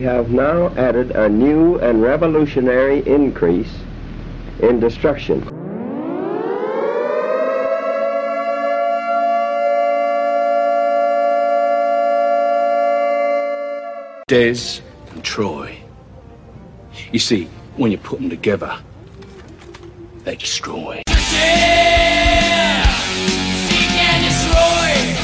[0.00, 3.70] We have now added a new and revolutionary increase
[4.60, 5.40] in destruction.
[14.26, 15.76] Des and Troy.
[17.12, 17.44] You see,
[17.76, 18.74] when you put them together,
[20.24, 21.02] they destroy.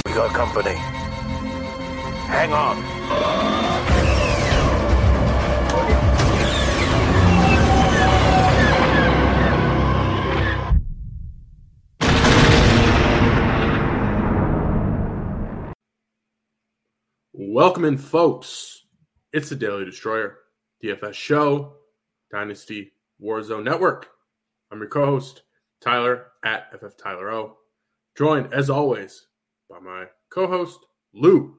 [0.04, 0.74] We got company.
[2.28, 3.55] Hang on.
[17.38, 18.86] Welcome in, folks.
[19.34, 20.38] It's the Daily Destroyer,
[20.82, 21.74] DFS show,
[22.32, 22.92] Dynasty
[23.22, 24.08] Warzone Network.
[24.72, 25.42] I'm your co-host,
[25.82, 27.58] Tyler at FF Tyler O.
[28.16, 29.26] Joined, as always,
[29.68, 30.78] by my co-host,
[31.12, 31.58] Lou.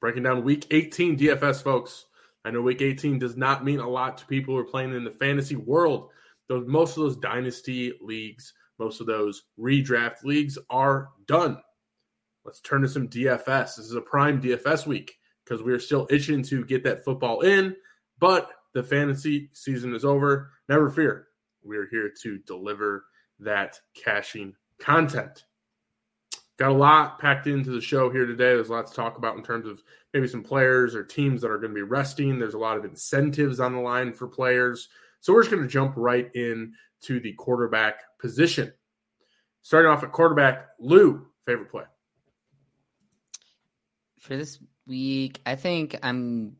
[0.00, 2.06] Breaking down week 18 DFS, folks.
[2.46, 5.04] I know week 18 does not mean a lot to people who are playing in
[5.04, 6.08] the fantasy world.
[6.48, 11.58] Those most of those dynasty leagues, most of those redraft leagues are done.
[12.44, 13.76] Let's turn to some DFS.
[13.76, 17.40] This is a prime DFS week because we are still itching to get that football
[17.40, 17.76] in,
[18.18, 20.50] but the fantasy season is over.
[20.68, 21.28] Never fear.
[21.62, 23.04] We are here to deliver
[23.40, 25.44] that caching content.
[26.58, 28.54] Got a lot packed into the show here today.
[28.54, 29.82] There's a lot to talk about in terms of
[30.12, 32.38] maybe some players or teams that are going to be resting.
[32.38, 34.88] There's a lot of incentives on the line for players.
[35.20, 38.72] So we're just going to jump right in to the quarterback position.
[39.62, 41.84] Starting off at quarterback, Lou, favorite play.
[44.22, 46.56] For this week, I think I'm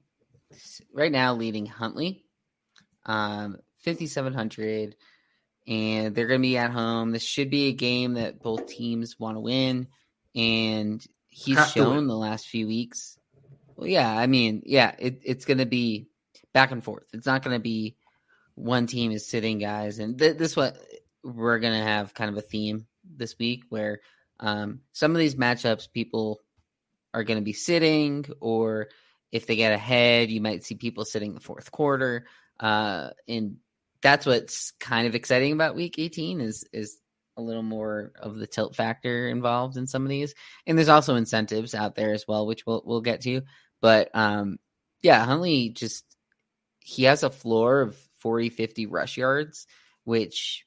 [0.93, 2.25] right now leading Huntley,
[3.06, 4.97] um, 5,700,
[5.69, 7.12] and they're going to be at home.
[7.12, 9.87] This should be a game that both teams want to win,
[10.34, 13.17] and he's Have shown the last few weeks.
[13.77, 16.09] Well, yeah, I mean, yeah, it, it's going to be
[16.53, 17.05] back and forth.
[17.12, 17.95] It's not going to be
[18.56, 20.77] one team is sitting guys, and th- this what
[21.22, 24.01] we're going to have kind of a theme this week where
[24.41, 26.41] um, some of these matchups people
[27.15, 28.89] are going to be sitting, or
[29.31, 32.27] if they get ahead, you might see people sitting the fourth quarter.
[32.61, 33.56] Uh, and
[34.03, 36.99] that's what's kind of exciting about week 18 is is
[37.37, 40.34] a little more of the tilt factor involved in some of these.
[40.67, 43.43] And there's also incentives out there as well, which we'll we'll get to.
[43.81, 44.59] But um,
[45.03, 46.05] yeah, Huntley just
[46.81, 49.67] he has a floor of 40, 50 rush yards,
[50.05, 50.67] which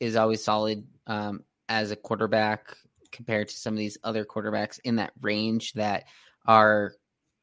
[0.00, 2.76] is always solid um, as a quarterback
[3.16, 6.04] compared to some of these other quarterbacks in that range that
[6.46, 6.92] are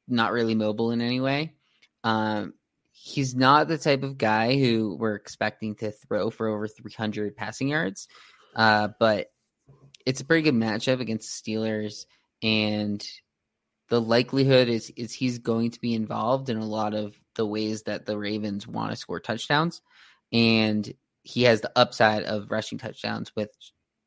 [0.08, 1.54] not really mobile in any way.
[2.04, 2.54] Um,
[2.92, 7.70] he's not the type of guy who we're expecting to throw for over 300 passing
[7.70, 8.08] yards,
[8.56, 9.28] uh, but
[10.06, 12.06] it's a pretty good matchup against the Steelers,
[12.42, 13.06] and
[13.90, 17.84] the likelihood is is he's going to be involved in a lot of the ways
[17.84, 19.82] that the Ravens want to score touchdowns,
[20.32, 23.50] and he has the upside of rushing touchdowns with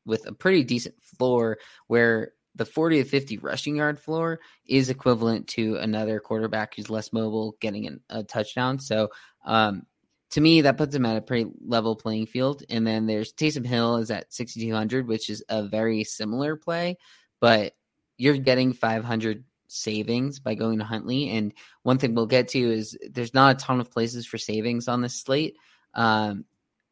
[0.07, 5.47] with a pretty decent floor where the 40 to 50 rushing yard floor is equivalent
[5.49, 8.79] to another quarterback who's less mobile getting an, a touchdown.
[8.79, 9.09] So,
[9.45, 9.83] um,
[10.31, 12.63] to me, that puts him at a pretty level playing field.
[12.69, 16.97] And then there's Taysom Hill is at 6,200, which is a very similar play,
[17.39, 17.73] but
[18.17, 21.29] you're getting 500 savings by going to Huntley.
[21.29, 21.53] And
[21.83, 25.01] one thing we'll get to is there's not a ton of places for savings on
[25.01, 25.55] this slate.
[25.93, 26.45] Um,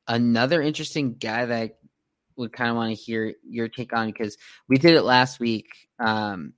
[0.07, 1.77] another interesting guy that
[2.37, 4.37] would kind of want to hear your take on because
[4.67, 5.67] we did it last week.
[5.99, 6.53] Um,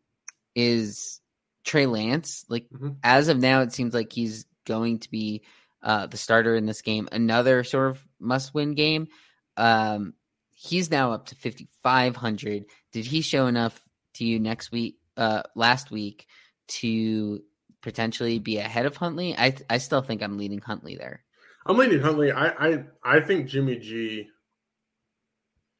[0.55, 1.19] is
[1.63, 2.97] Trey Lance like Mhm.
[3.03, 3.61] as of now?
[3.61, 5.43] It seems like he's going to be
[5.83, 7.07] uh, the starter in this game.
[7.11, 9.07] Another sort of must-win game.
[9.55, 10.13] Um,
[10.55, 12.65] he's now up to fifty five hundred.
[12.91, 13.79] Did he show enough
[14.15, 14.97] to you next week?
[15.15, 16.25] Uh, last week
[16.67, 17.41] to
[17.81, 19.35] potentially be ahead of Huntley?
[19.37, 21.23] I I still think I'm leading Huntley there.
[21.65, 22.31] I'm leaning Huntley.
[22.31, 24.29] I, I I think Jimmy G.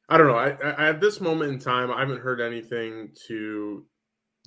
[0.08, 0.36] I don't know.
[0.36, 3.84] I, I at this moment in time, I haven't heard anything to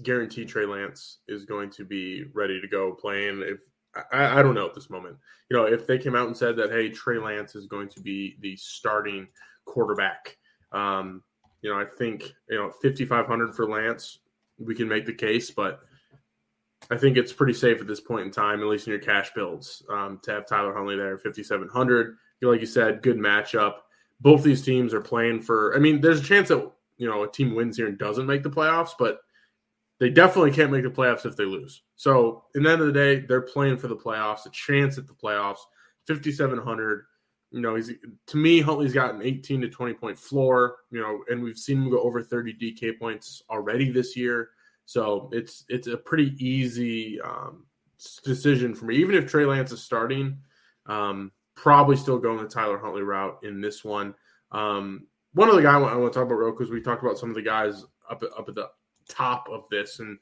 [0.04, 3.44] guarantee Trey Lance is going to be ready to go playing.
[3.46, 3.60] If
[4.12, 5.18] I, I don't know at this moment,
[5.50, 8.02] you know, if they came out and said that, hey, Trey Lance is going to
[8.02, 9.28] be the starting
[9.66, 10.38] quarterback,
[10.72, 11.22] um,
[11.62, 14.20] you know, I think you know, 5,500 for Lance,
[14.58, 15.82] we can make the case, but
[16.90, 19.32] I think it's pretty safe at this point in time, at least in your cash
[19.36, 22.16] builds, um, to have Tyler Huntley there, 5,700.
[22.42, 23.76] Like you said, good matchup.
[24.22, 25.76] Both these teams are playing for.
[25.76, 28.44] I mean, there's a chance that you know a team wins here and doesn't make
[28.44, 29.22] the playoffs, but
[30.00, 31.84] they definitely can't make the playoffs if they lose.
[31.96, 35.08] So, in the end of the day, they're playing for the playoffs, a chance at
[35.08, 35.60] the playoffs.
[36.08, 37.06] 5,700.
[37.52, 37.92] You know, he's
[38.28, 40.78] to me, Huntley's got an 18 to 20 point floor.
[40.90, 44.50] You know, and we've seen him go over 30 DK points already this year.
[44.86, 47.66] So it's it's a pretty easy um,
[48.24, 48.96] decision for me.
[48.96, 50.40] Even if Trey Lance is starting,
[50.86, 54.14] um, probably still going the Tyler Huntley route in this one.
[54.52, 57.04] Um, one other guy I want, I want to talk about real because we talked
[57.04, 58.70] about some of the guys up up at the
[59.08, 60.18] top of this, and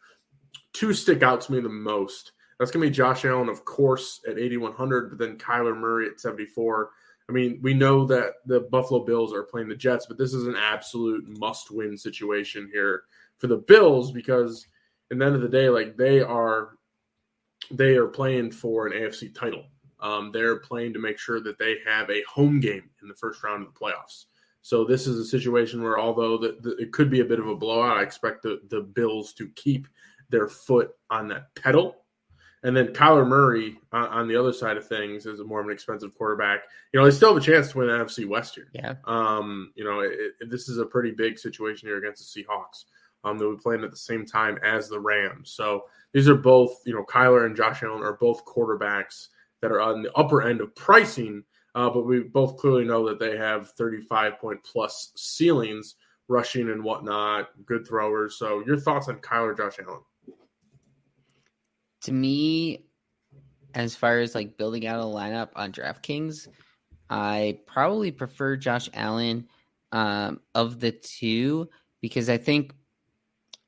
[0.73, 2.33] two stick out to me the most.
[2.59, 6.19] That's going to be Josh Allen, of course, at 8,100, but then Kyler Murray at
[6.19, 6.89] 74.
[7.29, 10.45] I mean, we know that the Buffalo Bills are playing the Jets, but this is
[10.45, 13.03] an absolute must win situation here
[13.37, 14.67] for the Bills because
[15.09, 16.71] in the end of the day, like they are
[17.71, 19.63] they are playing for an AFC title.
[20.01, 23.43] Um, they're playing to make sure that they have a home game in the first
[23.43, 24.25] round of the playoffs.
[24.61, 27.47] So this is a situation where, although the, the, it could be a bit of
[27.47, 29.87] a blowout, I expect the, the Bills to keep
[30.29, 31.95] their foot on that pedal.
[32.63, 35.71] And then Kyler Murray on, on, the other side of things is more of an
[35.71, 36.63] expensive quarterback.
[36.93, 38.67] You know, they still have a chance to win the NFC West here.
[38.73, 38.95] Yeah.
[39.05, 40.11] Um, you know, it,
[40.41, 42.83] it, this is a pretty big situation here against the Seahawks.
[43.23, 45.51] Um, they'll be playing at the same time as the Rams.
[45.51, 49.27] So these are both, you know, Kyler and Josh Allen are both quarterbacks
[49.61, 51.43] that are on the upper end of pricing,
[51.75, 55.95] uh, but we both clearly know that they have 35 point plus ceilings,
[56.27, 58.37] rushing and whatnot, good throwers.
[58.37, 60.01] So your thoughts on Kyler, Josh Allen?
[62.03, 62.85] To me,
[63.73, 66.47] as far as like building out a lineup on DraftKings,
[67.09, 69.47] I probably prefer Josh Allen
[69.91, 71.69] um, of the two
[72.01, 72.73] because I think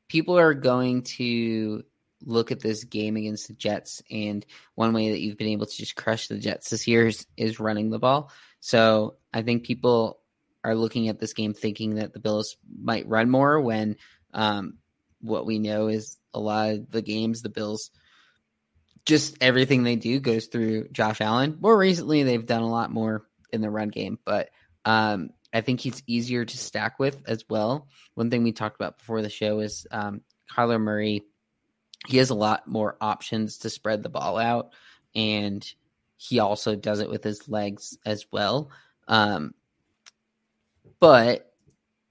[0.07, 1.83] people are going to
[2.23, 4.45] look at this game against the Jets, and
[4.75, 7.59] one way that you've been able to just crush the Jets this year is, is
[7.59, 8.31] running the ball.
[8.59, 10.19] So I think people
[10.63, 13.97] are looking at this game thinking that the Bills might run more when
[14.33, 14.77] um,
[15.19, 17.91] what we know is a lot of the games the Bills
[19.05, 21.57] just everything they do goes through Josh Allen.
[21.59, 24.49] More recently, they've done a lot more in the run game, but
[24.85, 27.87] um, I think he's easier to stack with as well.
[28.13, 30.21] One thing we talked about before the show is um,
[30.55, 31.23] Kyler Murray.
[32.07, 34.71] He has a lot more options to spread the ball out,
[35.15, 35.65] and
[36.17, 38.69] he also does it with his legs as well.
[39.07, 39.53] Um,
[40.99, 41.53] but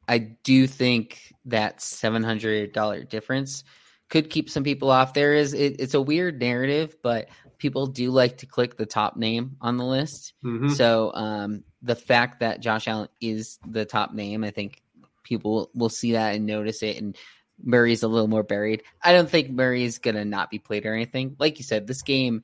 [0.08, 3.64] I do think that seven hundred dollar difference
[4.08, 5.14] could keep some people off.
[5.14, 7.28] There is it, it's a weird narrative, but
[7.58, 10.32] people do like to click the top name on the list.
[10.44, 10.70] Mm-hmm.
[10.70, 14.82] So um, the fact that Josh Allen is the top name, I think
[15.22, 16.96] people will see that and notice it.
[16.96, 17.16] And
[17.62, 18.82] Murray's a little more buried.
[19.02, 21.36] I don't think Murray is gonna not be played or anything.
[21.38, 22.42] Like you said, this game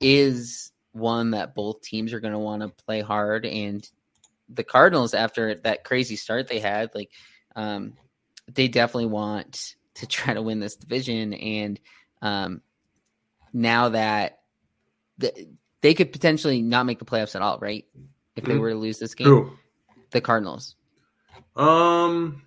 [0.00, 3.46] is one that both teams are gonna want to play hard.
[3.46, 3.88] And
[4.48, 7.10] the Cardinals, after that crazy start they had, like
[7.56, 7.94] um,
[8.52, 11.34] they definitely want to try to win this division.
[11.34, 11.80] And
[12.22, 12.62] um,
[13.52, 14.40] now that
[15.18, 15.48] the,
[15.80, 17.86] they could potentially not make the playoffs at all, right?
[18.36, 18.60] if they mm-hmm.
[18.60, 19.26] were to lose this game?
[19.26, 19.52] Who?
[20.10, 20.76] The Cardinals.
[21.56, 22.42] Um,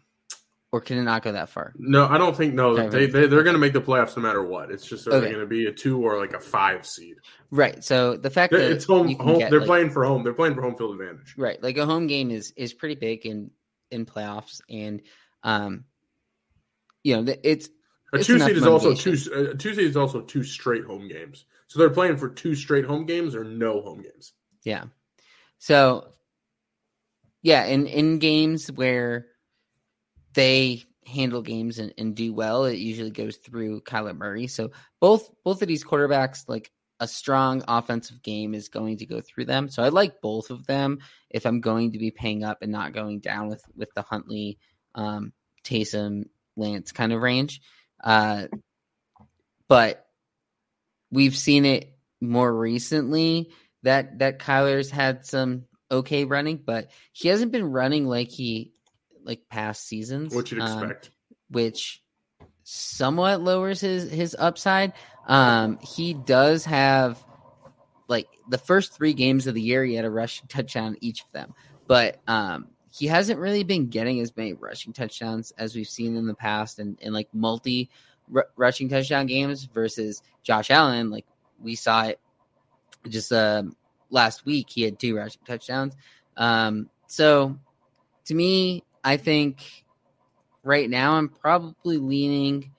[0.73, 1.71] or can it not go that far?
[1.77, 2.55] No, I don't think.
[2.55, 4.71] No, they, they they're going to make the playoffs no matter what.
[4.71, 7.17] It's just they're going to be a two or like a five seed.
[7.51, 7.83] Right.
[7.83, 10.23] So the fact that it's home, home get, they're like, playing for home.
[10.23, 11.35] They're playing for home field advantage.
[11.37, 11.61] Right.
[11.61, 13.51] Like a home game is is pretty big in
[13.91, 15.03] in playoffs, and
[15.43, 15.83] um,
[17.03, 17.69] you know, it's
[18.11, 19.11] a two seed is also two.
[19.31, 21.45] A two seed is also two straight home games.
[21.67, 24.33] So they're playing for two straight home games or no home games.
[24.63, 24.85] Yeah.
[25.59, 26.07] So,
[27.43, 29.27] yeah, in in games where
[30.33, 34.47] they handle games and, and do well, it usually goes through Kyler Murray.
[34.47, 39.21] So both both of these quarterbacks, like a strong offensive game, is going to go
[39.21, 39.69] through them.
[39.69, 40.99] So I like both of them
[41.29, 44.57] if I'm going to be paying up and not going down with with the Huntley,
[44.95, 46.25] um, Taysom,
[46.55, 47.61] Lance kind of range.
[48.03, 48.47] Uh,
[49.67, 50.05] but
[51.11, 53.51] we've seen it more recently
[53.83, 58.72] that that Kyler's had some okay running, but he hasn't been running like he
[59.23, 60.35] like past seasons.
[60.35, 61.11] What you'd um, expect,
[61.49, 62.01] which
[62.63, 64.93] somewhat lowers his his upside.
[65.27, 67.23] Um, he does have
[68.07, 71.31] like the first three games of the year, he had a rushing touchdown each of
[71.31, 71.53] them,
[71.87, 76.27] but um, he hasn't really been getting as many rushing touchdowns as we've seen in
[76.27, 77.89] the past, and, and like multi
[78.33, 81.09] r- rushing touchdown games versus Josh Allen.
[81.09, 81.25] Like
[81.61, 82.19] we saw it
[83.07, 83.63] just uh,
[84.09, 85.95] last week, he had two rushing touchdowns.
[86.37, 87.57] Um, so
[88.25, 89.83] to me, I think
[90.63, 92.71] right now I'm probably leaning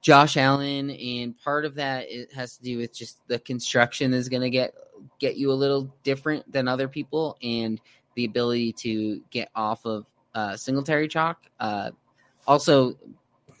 [0.00, 4.28] Josh Allen, and part of that it has to do with just the construction is
[4.28, 4.74] going to get
[5.18, 7.80] get you a little different than other people, and
[8.14, 11.44] the ability to get off of uh, Singletary chalk.
[11.58, 11.90] Uh,
[12.46, 12.96] also,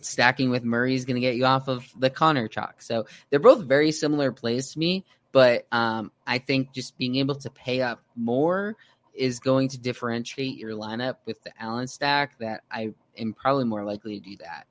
[0.00, 2.80] stacking with Murray is going to get you off of the Conner chalk.
[2.82, 7.34] So they're both very similar plays to me, but um, I think just being able
[7.36, 8.76] to pay up more
[9.14, 12.38] is going to differentiate your lineup with the Allen stack.
[12.38, 14.66] That I am probably more likely to do that.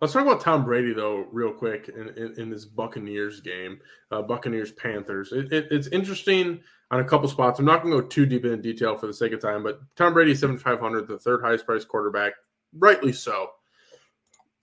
[0.00, 3.80] Let's talk about Tom Brady though, real quick, in, in, in this Buccaneers game,
[4.12, 5.32] uh, Buccaneers Panthers.
[5.32, 7.58] It, it, it's interesting on a couple spots.
[7.58, 9.80] I'm not going to go too deep into detail for the sake of time, but
[9.96, 12.34] Tom Brady, 7,500, the third highest priced quarterback,
[12.78, 13.50] rightly so.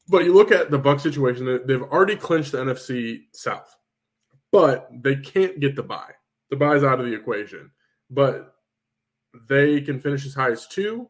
[0.08, 3.76] But you look at the Buck situation; they've already clinched the NFC South,
[4.52, 6.12] but they can't get the bye.
[6.52, 7.72] The bye's out of the equation,
[8.12, 8.55] but
[9.48, 11.10] they can finish as high as two,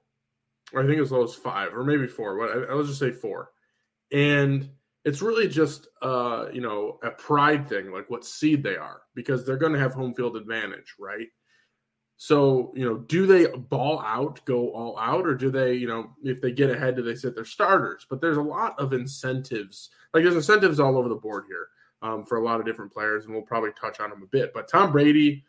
[0.73, 2.37] or I think as low as five, or maybe four.
[2.37, 3.49] But I'll just say four
[4.11, 4.69] and
[5.03, 9.45] it's really just uh, you know a pride thing, like what seed they are, because
[9.45, 11.27] they're going to have home field advantage, right?
[12.17, 16.11] So you know, do they ball out, go all out, or do they, you know,
[16.23, 18.05] if they get ahead, do they sit their starters?
[18.09, 21.67] But there's a lot of incentives, like there's incentives all over the board here
[22.01, 24.53] um, for a lot of different players, and we'll probably touch on them a bit.
[24.53, 25.43] But Tom Brady,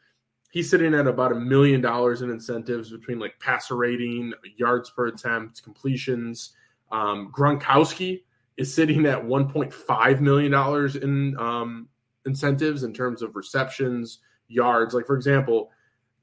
[0.57, 5.09] he's sitting at about a million dollars in incentives between like passer rating, yards per
[5.09, 6.57] attempt, completions.
[6.91, 8.23] Um, Gronkowski
[8.57, 11.91] is sitting at 1.5 million dollars in um,
[12.25, 14.95] incentives in terms of receptions, yards.
[14.95, 15.71] Like for example,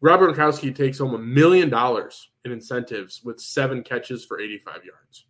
[0.02, 5.26] Rob Gronkowski takes home a million dollars in incentives with seven catches for 85 yards.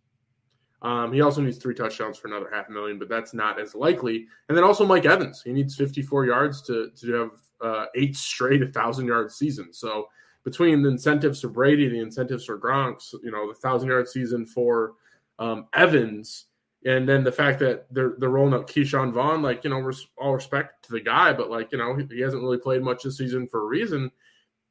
[0.84, 4.26] Um, he also needs three touchdowns for another half million, but that's not as likely.
[4.48, 7.30] And then also Mike Evans, he needs 54 yards to to have
[7.62, 9.78] uh, eight straight 1,000 yard seasons.
[9.78, 10.08] So
[10.44, 14.44] between the incentives for Brady, the incentives for Gronk, you know, the 1,000 yard season
[14.44, 14.92] for
[15.38, 16.46] um, Evans,
[16.84, 20.06] and then the fact that they're they're rolling up Ke'Shawn Vaughn, like you know, res-
[20.18, 23.04] all respect to the guy, but like you know, he, he, hasn't really played much
[23.04, 24.10] this season for a reason.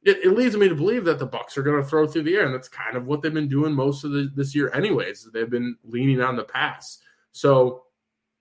[0.04, 2.36] It, it, leads me to believe that the Bucks are going to throw through the
[2.36, 5.28] air, and that's kind of what they've been doing most of the, this year, anyways.
[5.32, 6.98] They've been leaning on the pass,
[7.32, 7.84] so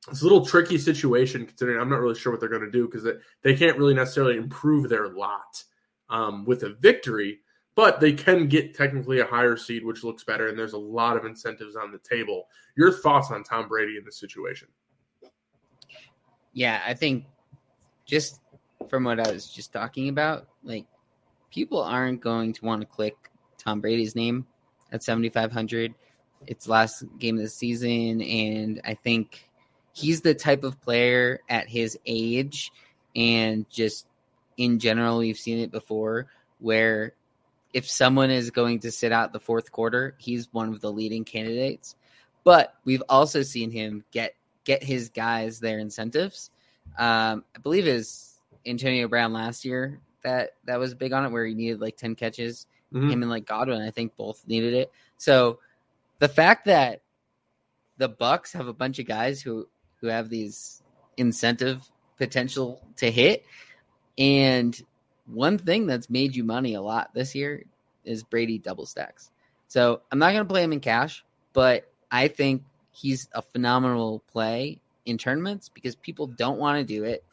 [0.10, 2.86] it's a little tricky situation considering I'm not really sure what they're going to do
[2.86, 5.64] because they, they can't really necessarily improve their lot
[6.10, 7.40] um, with a victory
[7.76, 11.18] but they can get technically a higher seed, which looks better, and there's a lot
[11.18, 12.48] of incentives on the table.
[12.78, 14.68] Your thoughts on Tom Brady in this situation?
[16.54, 17.26] Yeah, I think
[18.06, 18.42] just
[18.90, 20.86] from what I was just talking about, like
[21.54, 23.16] people aren't going to want to click
[23.58, 24.46] Tom Brady's name
[24.92, 25.94] at 7,500.
[26.48, 29.50] It's last game of the season, and I think
[29.94, 32.72] he's the type of player at his age
[33.16, 34.08] and just
[34.58, 36.28] in general, we've seen it before
[36.60, 37.14] where
[37.74, 41.26] if someone is going to sit out the fourth quarter, he's one of the leading
[41.26, 41.96] candidates.
[42.44, 46.52] But we've also seen him get get his guys their incentives.
[46.98, 51.46] Um, I believe is Antonio Brown last year that that was big on it, where
[51.46, 52.68] he needed like ten catches.
[52.94, 53.10] Mm-hmm.
[53.10, 54.92] Him and like Godwin, I think both needed it.
[55.18, 55.60] So
[56.20, 57.02] the fact that
[57.98, 59.68] the Bucks have a bunch of guys who
[60.02, 60.84] who have these
[61.18, 61.82] incentive
[62.18, 63.46] potential to hit,
[64.18, 64.80] and
[65.26, 67.64] one thing that's made you money a lot this year
[68.04, 69.32] is Brady double stacks.
[69.68, 74.22] So I'm not going to play him in cash, but I think he's a phenomenal
[74.32, 77.24] play in tournaments because people don't want to do it.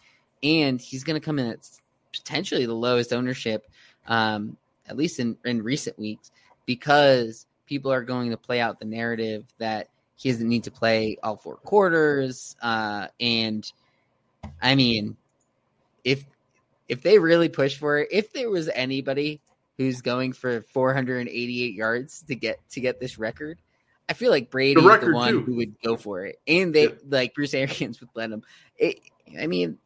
[0.43, 1.69] And he's going to come in at
[2.13, 3.67] potentially the lowest ownership,
[4.07, 6.31] um, at least in, in recent weeks,
[6.67, 11.17] because people are going to play out the narrative that he doesn't need to play
[11.23, 12.57] all four quarters.
[12.61, 13.71] Uh, and
[14.61, 15.17] I mean,
[16.05, 16.25] if
[16.89, 19.41] if they really push for it, if there was anybody
[19.79, 23.59] who's going for 488 yards to get to get this record,
[24.09, 25.43] I feel like Brady the is the one too.
[25.43, 26.95] who would go for it, and they yeah.
[27.09, 28.43] like Bruce Arians would let him.
[28.77, 29.01] It,
[29.41, 29.79] I mean,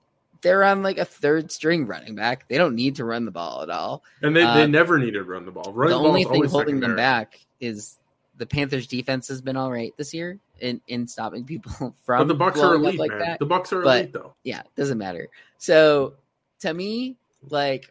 [0.44, 2.46] they're on like a third string running back.
[2.48, 5.14] They don't need to run the ball at all, and they, uh, they never needed
[5.14, 5.72] to run the ball.
[5.72, 7.98] Running the, the only thing holding them back is
[8.36, 12.20] the Panthers' defense has been all right this year in, in stopping people from.
[12.20, 13.20] But the Bucks are elite, like man.
[13.20, 13.38] That.
[13.38, 14.34] The Bucks are but, elite, though.
[14.44, 15.28] Yeah, doesn't matter.
[15.58, 16.14] So
[16.60, 17.16] to me,
[17.48, 17.90] like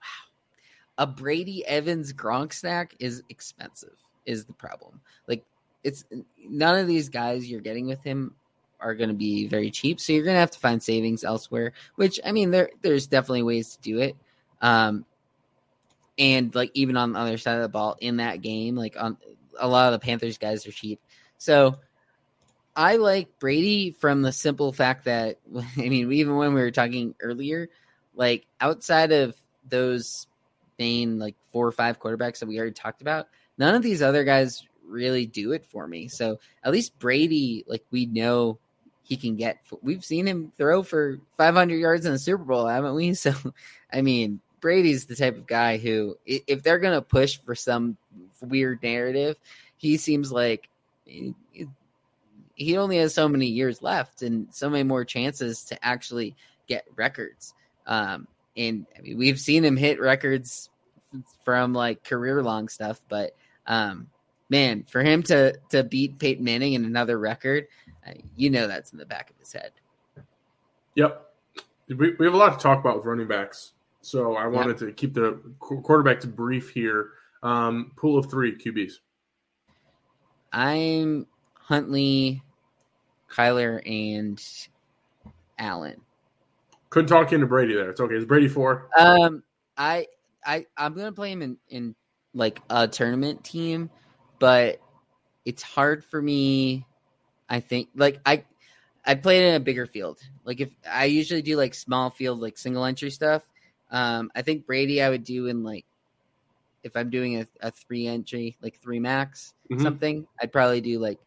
[0.00, 3.96] wow, a Brady Evans Gronk stack is expensive.
[4.26, 5.00] Is the problem?
[5.26, 5.44] Like
[5.82, 6.04] it's
[6.46, 8.34] none of these guys you're getting with him
[8.82, 11.72] are going to be very cheap, so you're going to have to find savings elsewhere.
[11.96, 14.16] Which I mean, there there's definitely ways to do it.
[14.60, 15.04] Um,
[16.18, 19.16] and like even on the other side of the ball in that game, like on
[19.58, 21.00] a lot of the Panthers guys are cheap,
[21.38, 21.78] so
[22.74, 25.38] I like Brady from the simple fact that
[25.76, 27.68] I mean, even when we were talking earlier,
[28.14, 29.36] like outside of
[29.68, 30.26] those
[30.78, 34.24] main like four or five quarterbacks that we already talked about, none of these other
[34.24, 36.08] guys really do it for me.
[36.08, 38.58] So at least Brady, like we know
[39.12, 39.58] he can get.
[39.82, 43.14] We've seen him throw for 500 yards in the Super Bowl, haven't we?
[43.22, 43.34] So,
[43.92, 47.98] I mean, Brady's the type of guy who, if they're gonna push for some
[48.40, 49.36] weird narrative,
[49.76, 50.68] he seems like
[51.04, 56.34] he only has so many years left and so many more chances to actually
[56.66, 57.52] get records.
[57.86, 58.26] Um,
[58.56, 60.70] and I mean, we've seen him hit records
[61.44, 64.08] from like career long stuff, but um,
[64.52, 67.66] man, for him to to beat Peyton Manning in another record,
[68.06, 69.72] uh, you know that's in the back of his head.
[70.94, 71.26] Yep,
[71.88, 74.90] we, we have a lot to talk about with running backs, so I wanted yep.
[74.90, 77.10] to keep the quarterbacks brief here.
[77.42, 78.92] Um, pool of three QBs.
[80.52, 82.42] I'm Huntley,
[83.28, 84.40] Kyler, and
[85.58, 86.00] Allen.
[86.90, 87.88] Couldn't talk into Brady there.
[87.88, 88.16] It's okay.
[88.16, 88.90] Is Brady four?
[88.98, 89.42] Um,
[89.78, 90.06] I
[90.44, 91.94] I I'm gonna play him in in
[92.34, 93.90] like a tournament team,
[94.42, 94.80] but
[95.44, 96.84] it's hard for me.
[97.48, 98.42] I think like I
[99.06, 100.18] I played in a bigger field.
[100.44, 103.48] Like if I usually do like small field, like single entry stuff.
[103.92, 105.86] Um, I think Brady I would do in like
[106.82, 109.80] if I'm doing a, a three entry, like three max mm-hmm.
[109.80, 110.26] something.
[110.40, 111.20] I'd probably do like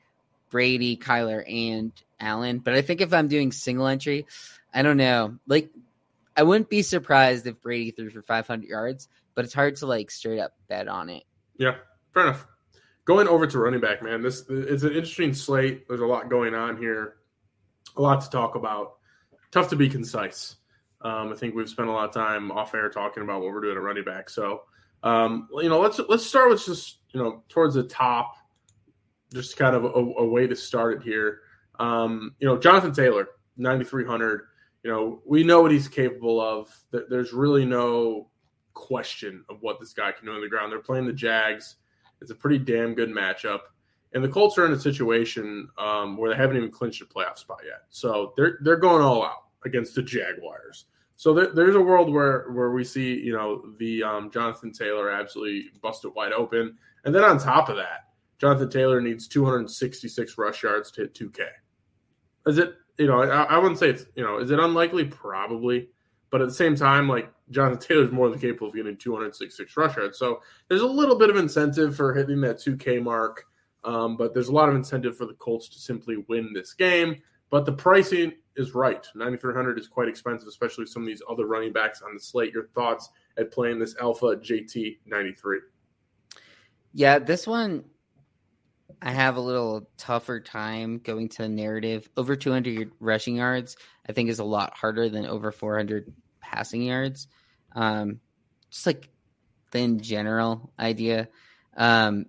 [0.50, 2.60] Brady, Kyler, and Allen.
[2.60, 4.26] But I think if I'm doing single entry,
[4.74, 5.38] I don't know.
[5.48, 5.70] Like,
[6.36, 10.12] I wouldn't be surprised if Brady threw for 500 yards, but it's hard to like
[10.12, 11.24] straight up bet on it.
[11.58, 11.76] Yeah,
[12.14, 12.46] fair enough.
[13.06, 14.22] Going over to running back, man.
[14.22, 15.88] This is an interesting slate.
[15.88, 17.18] There's a lot going on here,
[17.98, 18.96] a lot to talk about.
[19.52, 20.56] Tough to be concise.
[21.02, 23.62] Um, I think we've spent a lot of time off air talking about what we're
[23.62, 24.30] doing at running back.
[24.30, 24.64] So,
[25.04, 28.34] um, you know, let's let's start with just you know towards the top,
[29.32, 31.42] just kind of a, a way to start it here.
[31.80, 34.48] Um, you know, Jonathan Taylor, 9,300
[34.86, 36.70] you know, we know what he's capable of.
[36.92, 38.30] There's really no
[38.76, 40.72] question of what this guy can do on the ground.
[40.72, 41.78] They're playing the Jags.
[42.26, 43.60] It's a pretty damn good matchup.
[44.14, 47.38] And the Colts are in a situation um, where they haven't even clinched a playoff
[47.38, 47.82] spot yet.
[47.90, 50.86] So they're they're going all out against the Jaguars.
[51.18, 55.12] So there, there's a world where where we see you know the um, Jonathan Taylor
[55.12, 58.10] absolutely busted wide open, and then on top of that,
[58.40, 61.42] Jonathan Taylor needs 266 rush yards to hit 2K.
[62.48, 65.06] Is it you know, I, I, wouldn't say it's, you know, is it unlikely?
[65.06, 65.90] Probably.
[66.36, 69.78] But at the same time, like Jonathan Taylor is more than capable of getting 266
[69.78, 70.20] rush yards.
[70.20, 73.46] So there's a little bit of incentive for hitting that 2K mark.
[73.86, 77.22] Um, but there's a lot of incentive for the Colts to simply win this game.
[77.52, 79.08] But the pricing is right.
[79.16, 82.52] 9,300 is quite expensive, especially some of these other running backs on the slate.
[82.52, 85.60] Your thoughts at playing this Alpha JT 93?
[86.92, 87.86] Yeah, this one
[89.02, 92.10] I have a little tougher time going to the narrative.
[92.18, 93.78] Over 200 rushing yards,
[94.10, 96.12] I think, is a lot harder than over 400
[96.56, 97.28] passing yards.
[97.74, 98.20] Um,
[98.70, 99.10] just like
[99.72, 101.28] the general idea.
[101.76, 102.28] Um,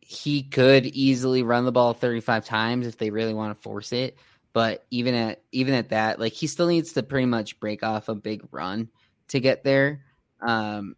[0.00, 4.18] he could easily run the ball 35 times if they really want to force it.
[4.52, 8.08] But even at even at that, like he still needs to pretty much break off
[8.08, 8.88] a big run
[9.28, 10.04] to get there.
[10.40, 10.96] Um,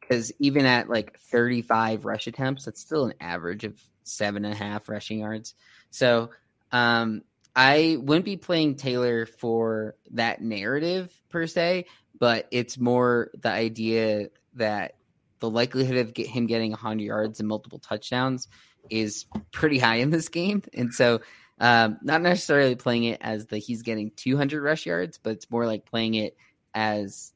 [0.00, 4.56] because even at like 35 rush attempts, that's still an average of seven and a
[4.56, 5.54] half rushing yards.
[5.90, 6.30] So
[6.72, 7.22] um,
[7.54, 11.86] I wouldn't be playing Taylor for that narrative per se,
[12.18, 14.94] but it's more the idea that
[15.40, 18.48] the likelihood of get him getting 100 yards and multiple touchdowns
[18.88, 20.62] is pretty high in this game.
[20.72, 21.20] And so,
[21.60, 25.66] um, not necessarily playing it as the he's getting 200 rush yards, but it's more
[25.66, 26.36] like playing it
[26.74, 27.32] as,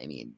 [0.00, 0.34] I mean,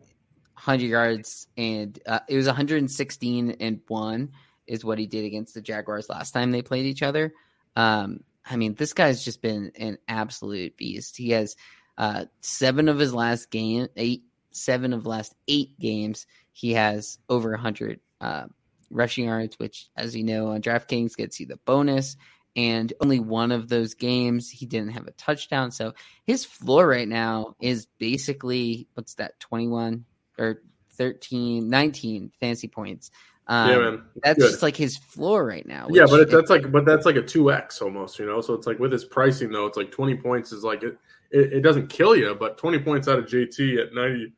[0.55, 4.33] 100 yards and uh, it was 116 and 1
[4.67, 7.33] is what he did against the Jaguars last time they played each other.
[7.75, 11.17] Um, I mean, this guy's just been an absolute beast.
[11.17, 11.57] He has
[11.97, 16.27] uh, seven of his last game, eight, seven of last eight games.
[16.53, 18.47] He has over 100 uh,
[18.91, 22.17] rushing yards, which, as you know, on DraftKings gets you the bonus.
[22.57, 25.71] And only one of those games he didn't have a touchdown.
[25.71, 25.93] So
[26.25, 30.05] his floor right now is basically what's that, 21,
[30.39, 33.11] or 13, 19 fantasy points.
[33.49, 34.03] Um, yeah, man.
[34.23, 34.51] That's Good.
[34.51, 35.87] just like his floor right now.
[35.91, 38.43] Yeah, but it, that's like, but that's like a two x almost, you know.
[38.43, 40.99] So it's like with his pricing though, it's like twenty points is like it,
[41.31, 44.33] it, it doesn't kill you, but twenty points out of JT at ninety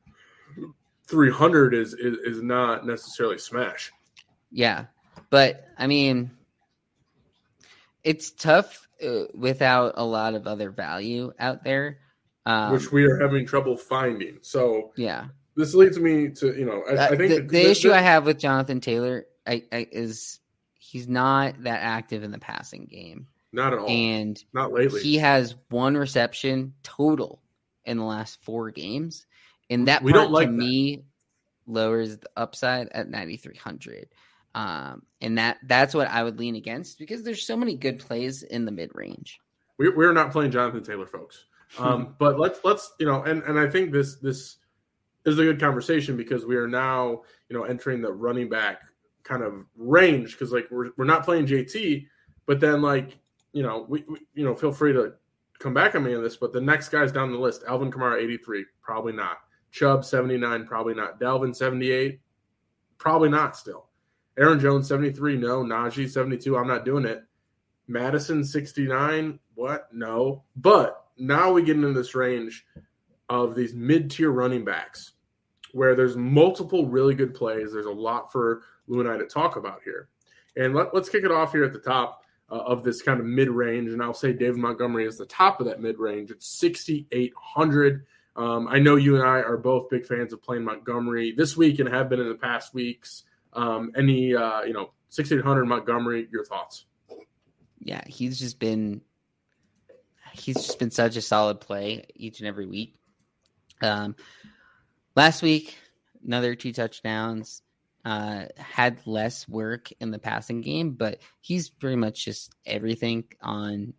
[1.09, 3.93] three hundred is, is is not necessarily smash.
[4.53, 4.87] Yeah,
[5.29, 6.31] but I mean,
[8.05, 11.99] it's tough uh, without a lot of other value out there,
[12.47, 14.39] um, which we are having trouble finding.
[14.43, 17.93] So yeah, this leads me to you know I, uh, I think the, the issue
[17.93, 20.41] I have with Jonathan Taylor I, I, is
[20.75, 23.27] he's not that active in the passing game.
[23.53, 23.89] Not at all.
[23.89, 25.03] And not lately.
[25.03, 27.43] He has one reception total
[27.85, 29.27] in the last four games,
[29.69, 30.59] and that we don't like to that.
[30.59, 31.05] me
[31.67, 34.09] lowers the upside at 9300.
[34.55, 38.43] Um, and that that's what I would lean against because there's so many good plays
[38.43, 39.41] in the mid range.
[39.79, 41.45] We, we're not playing Jonathan Taylor, folks.
[41.79, 44.57] Um, but let's let's you know, and and I think this this
[45.25, 48.83] is a good conversation because we are now you know entering the running back
[49.23, 52.07] kind of range because like we're we're not playing JT,
[52.47, 53.19] but then like
[53.53, 55.15] you know we, we you know feel free to
[55.59, 58.21] come back on me on this, but the next guys down the list: Alvin Kamara,
[58.21, 59.39] eighty three, probably not.
[59.71, 61.21] Chubb, seventy nine, probably not.
[61.21, 62.21] Dalvin, seventy eight,
[62.99, 63.57] probably not.
[63.57, 63.87] Still,
[64.39, 65.63] Aaron Jones, seventy three, no.
[65.63, 67.23] Najee, seventy two, I'm not doing it.
[67.87, 69.89] Madison, sixty nine, what?
[69.93, 70.43] No.
[70.57, 72.65] But now we get into this range
[73.31, 75.13] of these mid tier running backs
[75.73, 77.73] where there's multiple really good plays.
[77.73, 80.09] There's a lot for Lou and I to talk about here.
[80.57, 83.27] And let, us kick it off here at the top uh, of this kind of
[83.27, 83.93] mid range.
[83.93, 86.33] And I'll say David Montgomery is the top of that mid range.
[86.33, 88.05] It's 6,800.
[88.35, 91.79] Um, I know you and I are both big fans of playing Montgomery this week
[91.79, 93.23] and have been in the past weeks.
[93.53, 96.87] Um, any, uh, you know, 6,800 Montgomery, your thoughts?
[97.79, 99.03] Yeah, he's just been
[100.33, 103.00] he's just been such a solid play each and every week.
[103.83, 104.17] Um,
[105.17, 105.77] last week,
[106.25, 107.63] another two touchdowns.
[108.03, 113.93] Uh, had less work in the passing game, but he's pretty much just everything on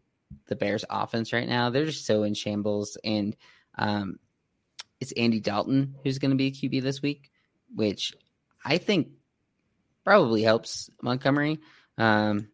[0.48, 1.70] the Bears offense right now.
[1.70, 2.98] They're just so in shambles.
[3.04, 3.36] And
[3.78, 4.18] um,
[5.00, 7.30] it's Andy Dalton who's going to be a QB this week,
[7.76, 8.14] which
[8.64, 9.10] I think
[10.04, 11.60] probably helps Montgomery.
[11.98, 12.48] Um,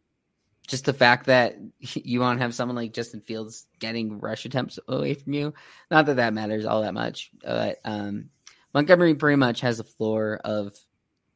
[0.67, 4.77] just the fact that you want to have someone like Justin Fields getting rush attempts
[4.87, 5.53] away from you.
[5.89, 8.29] Not that that matters all that much, but um,
[8.73, 10.73] Montgomery pretty much has a floor of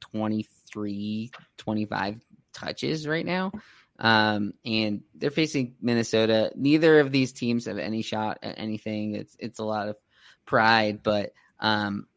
[0.02, 2.22] 23, 25
[2.54, 3.52] touches right now.
[3.98, 6.52] Um, and they're facing Minnesota.
[6.56, 9.16] Neither of these teams have any shot at anything.
[9.16, 9.98] It's it's a lot of
[10.46, 12.08] pride, but um,